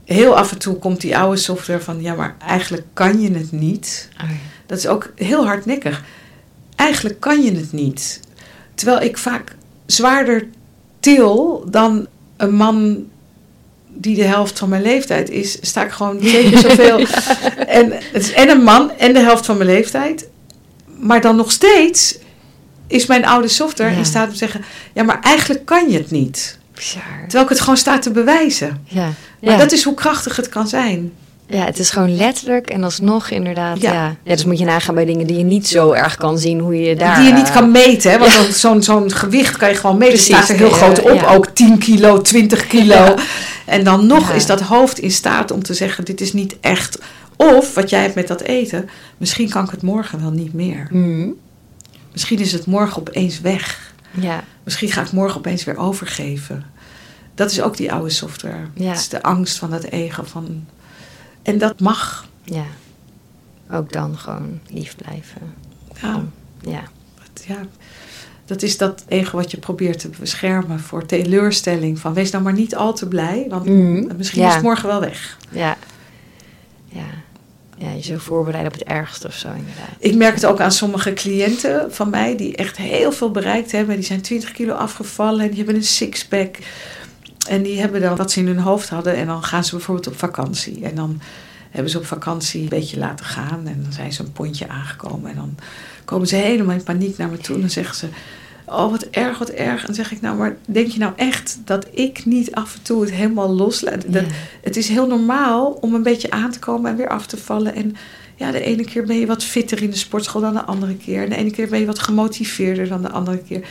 [0.05, 3.51] heel af en toe komt die oude software van: ja, maar eigenlijk kan je het
[3.51, 4.09] niet.
[4.21, 4.29] Oh
[4.65, 6.03] dat is ook heel hardnekkig.
[6.75, 8.19] Eigenlijk kan je het niet.
[8.80, 9.55] Terwijl ik vaak
[9.86, 10.47] zwaarder
[10.99, 12.07] til dan
[12.38, 13.07] een man
[13.88, 16.99] die de helft van mijn leeftijd is, sta ik gewoon zeker zoveel.
[17.67, 20.27] en het is en een man en de helft van mijn leeftijd.
[20.99, 22.17] Maar dan nog steeds
[22.88, 24.61] is mijn oude software in staat om te zeggen:
[24.93, 26.57] ja, maar eigenlijk kan je het niet.
[27.21, 28.86] Terwijl ik het gewoon sta te bewijzen.
[28.88, 29.13] Ja.
[29.41, 31.13] Maar dat is hoe krachtig het kan zijn.
[31.50, 33.82] Ja, het is gewoon letterlijk en alsnog inderdaad.
[33.82, 33.93] Ja.
[33.93, 34.16] ja.
[34.36, 36.95] dus moet je nagaan bij dingen die je niet zo erg kan zien, hoe je
[36.95, 37.16] daar.
[37.16, 38.18] Die je niet kan meten, hè?
[38.18, 40.14] Want zo'n zo'n gewicht kan je gewoon meten.
[40.14, 43.16] Precies, staat er heel groot op, ook 10 kilo, 20 kilo.
[43.66, 47.00] En dan nog is dat hoofd in staat om te zeggen: dit is niet echt.
[47.36, 50.88] Of wat jij hebt met dat eten, misschien kan ik het morgen wel niet meer.
[50.91, 51.36] Mm.
[52.12, 53.93] Misschien is het morgen opeens weg.
[54.12, 54.43] Ja.
[54.64, 56.66] Misschien ga ik morgen opeens weer overgeven.
[57.36, 58.68] Dat is ook die oude software.
[58.74, 58.88] Ja.
[58.88, 60.66] Dat is de angst van het ego van
[61.41, 62.27] en dat mag.
[62.43, 62.65] Ja,
[63.71, 65.41] ook dan gewoon lief blijven.
[66.01, 66.23] Ja.
[66.61, 66.83] ja.
[67.47, 67.65] ja.
[68.45, 71.99] Dat is dat ego wat je probeert te beschermen voor teleurstelling.
[71.99, 74.17] Van wees nou maar niet al te blij, want mhm.
[74.17, 75.37] misschien is het morgen wel weg.
[75.49, 75.77] Ja.
[76.85, 77.05] Ja.
[77.77, 79.89] Ja, je zo voorbereiden op het ergste of zo inderdaad.
[79.99, 83.95] Ik merk het ook aan sommige cliënten van mij die echt heel veel bereikt hebben.
[83.95, 86.57] Die zijn 20 kilo afgevallen en die hebben een sixpack.
[87.50, 89.16] En die hebben dan wat ze in hun hoofd hadden.
[89.16, 90.84] En dan gaan ze bijvoorbeeld op vakantie.
[90.84, 91.22] En dan
[91.70, 93.68] hebben ze op vakantie een beetje laten gaan.
[93.68, 95.30] En dan zijn ze een pondje aangekomen.
[95.30, 95.56] En dan
[96.06, 97.56] komen ze helemaal in paniek naar me toe.
[97.56, 98.08] En dan zeggen ze:
[98.66, 99.80] Oh, wat erg, wat erg.
[99.80, 102.82] En dan zeg ik: Nou, maar denk je nou echt dat ik niet af en
[102.82, 104.06] toe het helemaal loslaat?
[104.62, 107.76] Het is heel normaal om een beetje aan te komen en weer af te vallen.
[107.76, 107.95] En
[108.36, 111.24] ja, de ene keer ben je wat fitter in de sportschool dan de andere keer.
[111.24, 113.68] En de ene keer ben je wat gemotiveerder dan de andere keer.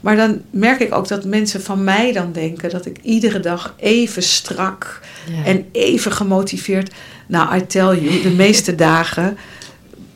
[0.00, 3.74] Maar dan merk ik ook dat mensen van mij dan denken dat ik iedere dag
[3.76, 5.00] even strak
[5.44, 6.94] en even gemotiveerd.
[7.26, 9.36] Nou, I tell you, de meeste dagen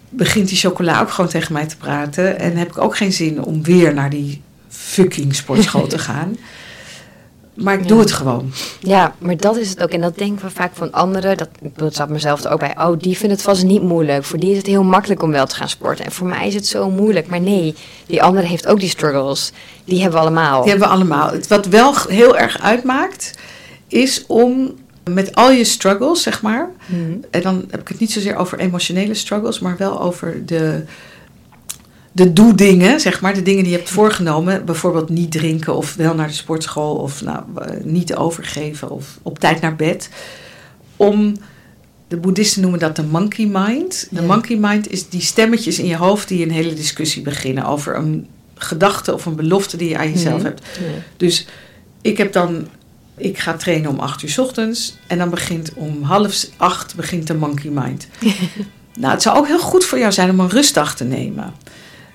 [0.08, 2.38] begint die chocola ook gewoon tegen mij te praten.
[2.38, 6.36] En heb ik ook geen zin om weer naar die fucking sportschool te gaan.
[7.54, 8.52] Maar ik doe het gewoon.
[8.80, 9.90] Ja, maar dat is het ook.
[9.90, 11.36] En dat denken we vaak van anderen.
[11.36, 12.74] Dat, dat zat mezelf er ook bij.
[12.78, 14.24] Oh, die vindt het vast niet moeilijk.
[14.24, 16.04] Voor die is het heel makkelijk om wel te gaan sporten.
[16.04, 17.26] En voor mij is het zo moeilijk.
[17.26, 17.74] Maar nee,
[18.06, 19.52] die andere heeft ook die struggles.
[19.84, 20.60] Die hebben we allemaal.
[20.60, 21.32] Die hebben we allemaal.
[21.48, 23.38] Wat wel heel erg uitmaakt,
[23.88, 24.74] is om
[25.10, 26.70] met al je struggles, zeg maar.
[26.86, 27.16] Mhm.
[27.30, 30.84] En dan heb ik het niet zozeer over emotionele struggles, maar wel over de
[32.14, 36.14] de doe-dingen, zeg maar, de dingen die je hebt voorgenomen, bijvoorbeeld niet drinken of wel
[36.14, 40.08] naar de sportschool of nou, eh, niet overgeven of op tijd naar bed,
[40.96, 41.36] om
[42.08, 44.08] de boeddhisten noemen dat de monkey mind.
[44.10, 47.96] De monkey mind is die stemmetjes in je hoofd die een hele discussie beginnen over
[47.96, 50.66] een gedachte of een belofte die je aan jezelf hebt.
[51.16, 51.46] Dus
[52.02, 52.68] ik heb dan,
[53.16, 57.26] ik ga trainen om acht uur s ochtends en dan begint om half acht begint
[57.26, 58.06] de monkey mind.
[59.00, 61.52] nou, het zou ook heel goed voor jou zijn om een rustdag te nemen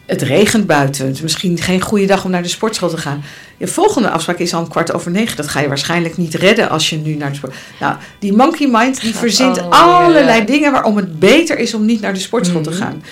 [0.10, 1.06] het regent buiten.
[1.06, 3.24] Het is misschien geen goede dag om naar de sportschool te gaan.
[3.58, 5.38] Je volgende afspraak is al een kwart over negen.
[5.38, 7.56] Dat ga je waarschijnlijk niet redden als je nu naar de sport.
[7.80, 12.14] Nou, die monkey mind die verzint allerlei dingen waarom het beter is om niet naar
[12.14, 12.80] de sportschool te mhm.
[12.80, 13.04] gaan.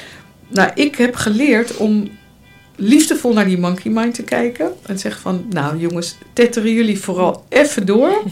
[0.48, 2.10] Nou, ik heb geleerd om
[2.76, 4.72] liefdevol naar die monkey mind te kijken.
[4.86, 8.22] En zeggen van, nou jongens, tetteren jullie vooral even door.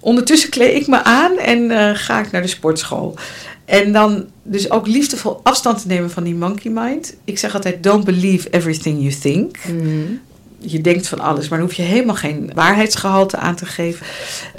[0.00, 3.18] Ondertussen kleed ik me aan en uh, ga ik naar de sportschool.
[3.66, 7.14] En dan dus ook liefdevol afstand te nemen van die monkey mind.
[7.24, 9.56] Ik zeg altijd: don't believe everything you think.
[9.66, 10.20] Mm.
[10.58, 14.06] Je denkt van alles, maar dan hoef je helemaal geen waarheidsgehalte aan te geven.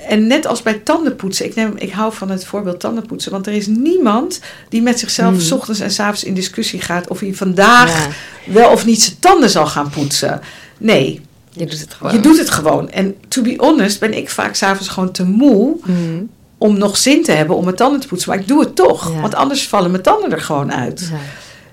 [0.07, 3.53] En net als bij tandenpoetsen, ik, neem, ik hou van het voorbeeld tandenpoetsen, want er
[3.53, 4.39] is niemand
[4.69, 5.39] die met zichzelf mm.
[5.39, 8.07] s ochtends en s avonds in discussie gaat of hij vandaag
[8.45, 10.41] wel of niet zijn tanden zal gaan poetsen.
[10.77, 12.13] Nee, je doet het gewoon.
[12.13, 12.89] Je doet het gewoon.
[12.89, 15.75] En to be honest ben ik vaak s'avonds gewoon te moe.
[15.85, 18.29] Mm om nog zin te hebben om mijn tanden te poetsen.
[18.29, 21.07] Maar ik doe het toch, want anders vallen mijn tanden er gewoon uit.
[21.11, 21.17] Ja.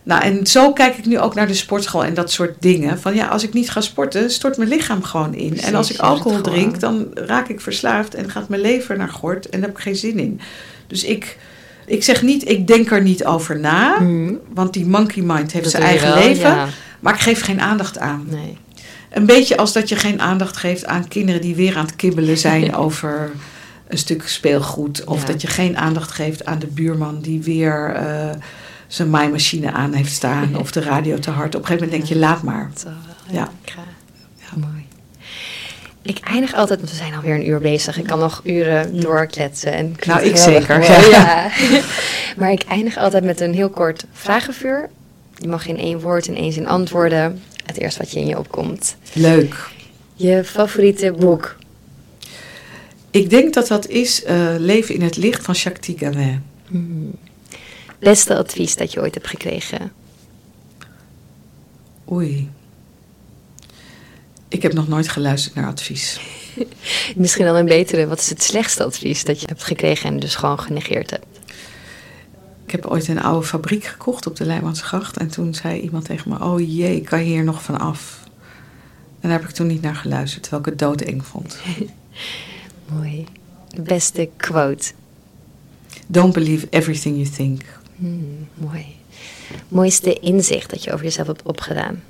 [0.05, 3.01] Nou, en zo kijk ik nu ook naar de sportschool en dat soort dingen.
[3.01, 5.61] Van ja, als ik niet ga sporten, stort mijn lichaam gewoon in.
[5.61, 9.49] en als ik alcohol drink, dan raak ik verslaafd en gaat mijn lever naar gort
[9.49, 10.41] en daar heb ik geen zin in.
[10.87, 11.39] Dus ik,
[11.87, 14.39] ik zeg niet, ik denk er niet over na, hmm.
[14.55, 16.69] want die monkey mind heeft zijn eigen leven.
[17.01, 18.27] Maar ik geef geen aandacht aan.
[18.31, 18.59] Nee.
[19.11, 22.39] Een beetje als dat je geen aandacht geeft aan kinderen die weer aan het kibbelen
[22.39, 23.31] zijn over
[23.95, 25.05] een stuk speelgoed.
[25.05, 28.31] Of dat je geen aandacht geeft aan de buurman die weer uh,
[28.87, 30.59] zijn maaimachine aan heeft staan.
[30.59, 31.55] of de radio te hard.
[31.55, 32.71] Op een gegeven moment denk je, laat maar.
[33.31, 33.49] ja.
[33.65, 34.57] ja.
[34.57, 34.87] mooi.
[36.03, 37.99] Ik eindig altijd, want we zijn alweer een uur bezig.
[37.99, 39.73] Ik kan nog uren doorkletsen.
[39.73, 40.83] En nou, ik zeker.
[41.11, 41.51] Ja.
[42.39, 44.91] maar ik eindig altijd met een heel kort vragenvuur.
[45.37, 47.43] Je mag in één woord in één zin antwoorden.
[47.67, 48.97] Het eerste wat je in je opkomt.
[49.13, 49.69] Leuk.
[50.15, 51.57] Je favoriete boek?
[53.15, 56.39] Ik denk dat dat is uh, Leven in het licht van Jacques Tiganet.
[56.67, 57.15] Hmm.
[57.99, 59.93] Beste advies dat je ooit hebt gekregen?
[62.11, 62.51] Oei.
[64.49, 66.21] Ik heb nog nooit geluisterd naar advies.
[67.17, 68.07] Misschien dan een betere.
[68.07, 71.39] Wat is het slechtste advies dat je hebt gekregen en dus gewoon genegeerd hebt?
[72.67, 75.17] Ik heb ooit een oude fabriek gekocht op de Leijmansgracht.
[75.17, 78.21] En toen zei iemand tegen me: Oh jee, kan je hier nog van af?
[79.21, 81.59] En daar heb ik toen niet naar geluisterd, terwijl ik het doodeng vond.
[82.87, 83.27] Mooi.
[83.69, 84.93] De beste quote.
[86.07, 87.63] Don't believe everything you think.
[87.97, 88.87] Hmm, mooi.
[89.69, 92.03] Mooiste inzicht dat je over jezelf hebt opgedaan.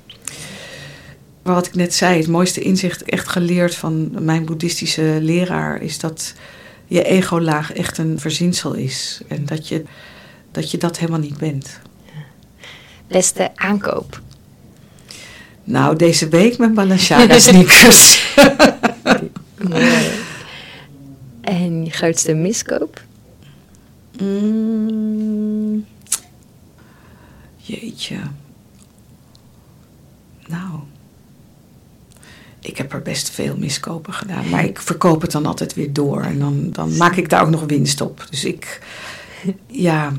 [1.41, 6.33] Wat ik net zei, het mooiste inzicht echt geleerd van mijn boeddhistische leraar is dat
[6.87, 9.21] je ego-laag echt een verzinsel is.
[9.27, 9.83] En dat je
[10.51, 11.79] dat, je dat helemaal niet bent.
[13.07, 14.21] Beste aankoop?
[15.63, 18.33] Nou, deze week mijn Balenciaga sneakers.
[19.69, 20.23] Mooi.
[21.45, 23.01] En je grootste miskoop?
[24.21, 25.85] Mm,
[27.55, 28.17] jeetje.
[30.47, 30.79] Nou.
[32.59, 34.49] Ik heb er best veel miskopen gedaan.
[34.49, 36.21] Maar ik verkoop het dan altijd weer door.
[36.21, 38.27] En dan, dan maak ik daar ook nog winst op.
[38.29, 38.81] Dus ik.
[39.67, 40.13] Ja.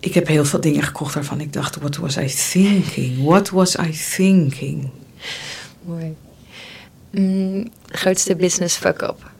[0.00, 3.24] Ik heb heel veel dingen gekocht waarvan ik dacht: what was I thinking?
[3.24, 4.90] What was I thinking?
[5.82, 6.14] Mooi.
[7.10, 9.34] Mm, grootste business fuck-up?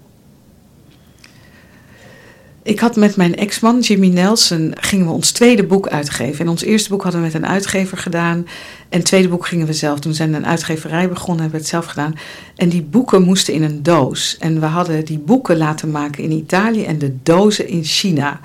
[2.67, 6.45] Ik had met mijn ex-man Jimmy Nelson gingen we ons tweede boek uitgeven.
[6.45, 8.47] En ons eerste boek hadden we met een uitgever gedaan.
[8.89, 9.99] En het tweede boek gingen we zelf.
[9.99, 12.15] Toen zijn we een uitgeverij begonnen, hebben we het zelf gedaan.
[12.57, 14.37] En die boeken moesten in een doos.
[14.41, 18.41] En we hadden die boeken laten maken in Italië en de dozen in China.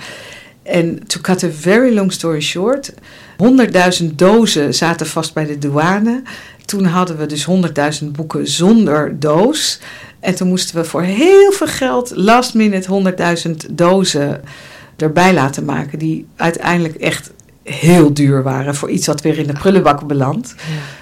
[0.64, 2.94] En to cut a very long story short,
[4.02, 6.22] 100.000 dozen zaten vast bij de douane.
[6.66, 7.48] Toen hadden we dus
[8.02, 9.80] 100.000 boeken zonder doos.
[10.22, 13.14] En toen moesten we voor heel veel geld, last minute,
[13.48, 14.42] 100.000 dozen
[14.96, 16.00] erbij laten maken.
[16.00, 17.32] Die uiteindelijk echt
[17.64, 20.56] heel duur waren voor iets wat weer in de prullenbak belandt.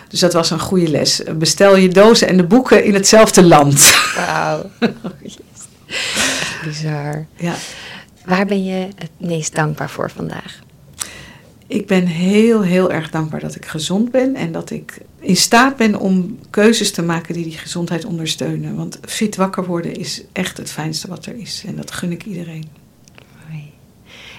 [0.07, 1.21] Dus dat was een goede les.
[1.35, 3.95] Bestel je dozen en de boeken in hetzelfde land.
[4.15, 4.69] Wauw.
[6.63, 7.25] Bizar.
[7.35, 7.53] Ja.
[8.25, 10.59] Waar ben je het meest dankbaar voor vandaag?
[11.69, 15.77] Ik ben heel, heel erg dankbaar dat ik gezond ben en dat ik in staat
[15.77, 18.75] ben om keuzes te maken die die gezondheid ondersteunen.
[18.75, 22.25] Want fit wakker worden is echt het fijnste wat er is en dat gun ik
[22.25, 22.65] iedereen.
[23.49, 23.71] Mooi.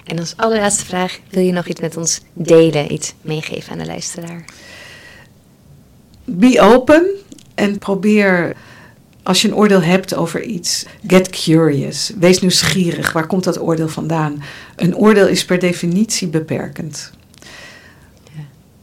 [0.03, 3.85] En als allerlaatste vraag, wil je nog iets met ons delen, iets meegeven aan de
[3.85, 4.45] luisteraar?
[6.25, 7.09] Be open
[7.55, 8.55] en probeer
[9.23, 12.11] als je een oordeel hebt over iets, get curious.
[12.19, 13.11] Wees nieuwsgierig.
[13.11, 14.43] Waar komt dat oordeel vandaan?
[14.75, 17.11] Een oordeel is per definitie beperkend.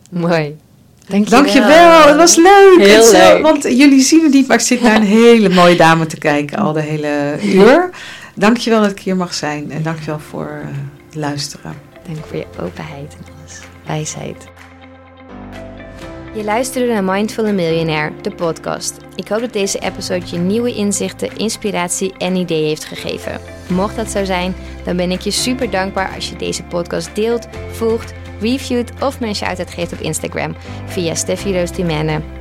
[0.09, 0.57] Mooi.
[1.09, 1.43] Dankjewel.
[1.43, 2.77] Dankjewel, het was leuk.
[2.79, 3.43] Heel leuk.
[3.43, 6.59] Want jullie zien het niet, maar ik zit naar een hele mooie dame te kijken
[6.59, 7.91] al de hele uur.
[8.35, 10.69] Dankjewel dat ik hier mag zijn en dankjewel voor uh,
[11.13, 11.75] luisteren.
[12.07, 13.61] Dank voor je openheid en alles.
[13.87, 14.47] Wijsheid.
[16.35, 18.95] Je luisterde naar Mindful Millionaire, de podcast.
[19.15, 23.41] Ik hoop dat deze episode je nieuwe inzichten, inspiratie en ideeën heeft gegeven.
[23.69, 24.55] Mocht dat zo zijn,
[24.85, 29.35] dan ben ik je super dankbaar als je deze podcast deelt, volgt reviewt of mijn
[29.35, 30.55] shout-out geeft op Instagram
[30.87, 31.71] via Steffi Roos.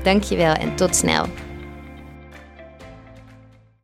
[0.04, 1.47] Dankjewel en tot snel.